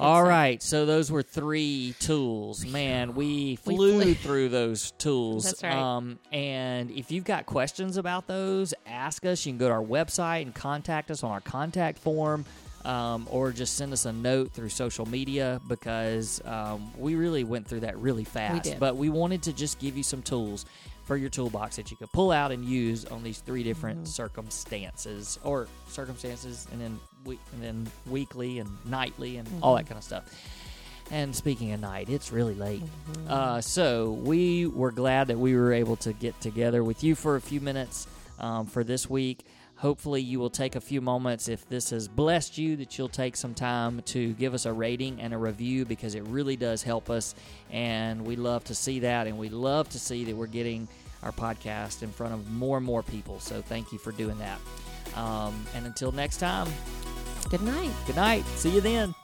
all 0.00 0.24
uh, 0.24 0.28
right, 0.28 0.62
so 0.62 0.86
those 0.86 1.10
were 1.10 1.24
three 1.24 1.92
tools. 1.98 2.64
Man, 2.64 3.14
we 3.16 3.58
We 3.64 3.74
flew 3.74 4.02
flew. 4.02 4.14
through 4.14 4.48
those 4.50 4.92
tools. 4.92 5.44
That's 5.44 5.62
right. 5.64 5.72
Um, 5.72 6.20
and 6.30 6.90
if 6.92 7.10
you've 7.10 7.24
got 7.24 7.46
questions 7.46 7.96
about 7.96 8.28
those, 8.28 8.74
ask 8.86 9.26
us. 9.26 9.44
You 9.44 9.52
can 9.52 9.58
go 9.58 9.66
to 9.68 9.74
our 9.74 9.82
website 9.82 10.42
and 10.42 10.54
contact 10.54 11.10
us 11.10 11.24
on 11.24 11.32
our 11.32 11.40
contact 11.40 11.98
form. 11.98 12.44
Um, 12.84 13.26
or 13.30 13.52
just 13.52 13.76
send 13.76 13.92
us 13.92 14.04
a 14.04 14.12
note 14.12 14.52
through 14.52 14.68
social 14.70 15.06
media 15.06 15.60
because 15.68 16.40
um, 16.44 16.90
we 16.96 17.14
really 17.16 17.44
went 17.44 17.66
through 17.66 17.80
that 17.80 17.98
really 17.98 18.24
fast. 18.24 18.64
did. 18.64 18.80
But 18.80 18.96
we 18.96 19.08
wanted 19.10 19.42
to 19.44 19.52
just 19.52 19.78
give 19.78 19.96
you 19.96 20.02
some 20.02 20.22
tools 20.22 20.64
for 21.04 21.16
your 21.16 21.30
toolbox 21.30 21.76
that 21.76 21.90
you 21.90 21.96
could 21.96 22.12
pull 22.12 22.30
out 22.30 22.52
and 22.52 22.64
use 22.64 23.04
on 23.06 23.22
these 23.22 23.38
three 23.40 23.62
different 23.62 24.06
circumstances 24.08 25.38
or 25.42 25.66
circumstances, 25.88 26.66
and 26.72 26.80
then 26.80 26.98
we- 27.24 27.38
and 27.52 27.62
then 27.62 27.90
weekly 28.06 28.58
and 28.58 28.68
nightly 28.84 29.36
and 29.38 29.48
all 29.62 29.74
that 29.76 29.86
kind 29.86 29.98
of 29.98 30.04
stuff. 30.04 30.24
And 31.10 31.34
speaking 31.34 31.72
of 31.72 31.80
night, 31.80 32.10
it's 32.10 32.30
really 32.32 32.54
late. 32.54 32.82
Uh, 33.26 33.62
so 33.62 34.10
we 34.12 34.66
were 34.66 34.90
glad 34.92 35.28
that 35.28 35.38
we 35.38 35.54
were 35.56 35.72
able 35.72 35.96
to 35.96 36.12
get 36.12 36.38
together 36.42 36.84
with 36.84 37.02
you 37.02 37.14
for 37.14 37.36
a 37.36 37.40
few 37.40 37.60
minutes 37.62 38.06
um, 38.38 38.66
for 38.66 38.84
this 38.84 39.08
week. 39.08 39.46
Hopefully, 39.78 40.20
you 40.20 40.40
will 40.40 40.50
take 40.50 40.74
a 40.74 40.80
few 40.80 41.00
moments 41.00 41.48
if 41.48 41.68
this 41.68 41.90
has 41.90 42.08
blessed 42.08 42.58
you, 42.58 42.76
that 42.76 42.98
you'll 42.98 43.08
take 43.08 43.36
some 43.36 43.54
time 43.54 44.02
to 44.06 44.32
give 44.34 44.52
us 44.52 44.66
a 44.66 44.72
rating 44.72 45.20
and 45.20 45.32
a 45.32 45.38
review 45.38 45.84
because 45.84 46.14
it 46.16 46.24
really 46.24 46.56
does 46.56 46.82
help 46.82 47.10
us. 47.10 47.34
And 47.70 48.26
we 48.26 48.34
love 48.36 48.64
to 48.64 48.74
see 48.74 49.00
that. 49.00 49.26
And 49.28 49.38
we 49.38 49.48
love 49.48 49.88
to 49.90 49.98
see 49.98 50.24
that 50.24 50.34
we're 50.36 50.46
getting 50.46 50.88
our 51.22 51.32
podcast 51.32 52.02
in 52.02 52.10
front 52.10 52.34
of 52.34 52.50
more 52.50 52.76
and 52.76 52.86
more 52.86 53.02
people. 53.02 53.38
So 53.40 53.62
thank 53.62 53.92
you 53.92 53.98
for 53.98 54.12
doing 54.12 54.38
that. 54.38 54.58
Um, 55.16 55.64
and 55.74 55.86
until 55.86 56.12
next 56.12 56.38
time, 56.38 56.68
Good 57.50 57.62
night. 57.62 57.90
good 58.06 58.16
night. 58.16 58.44
See 58.56 58.70
you 58.70 58.80
then. 58.82 59.14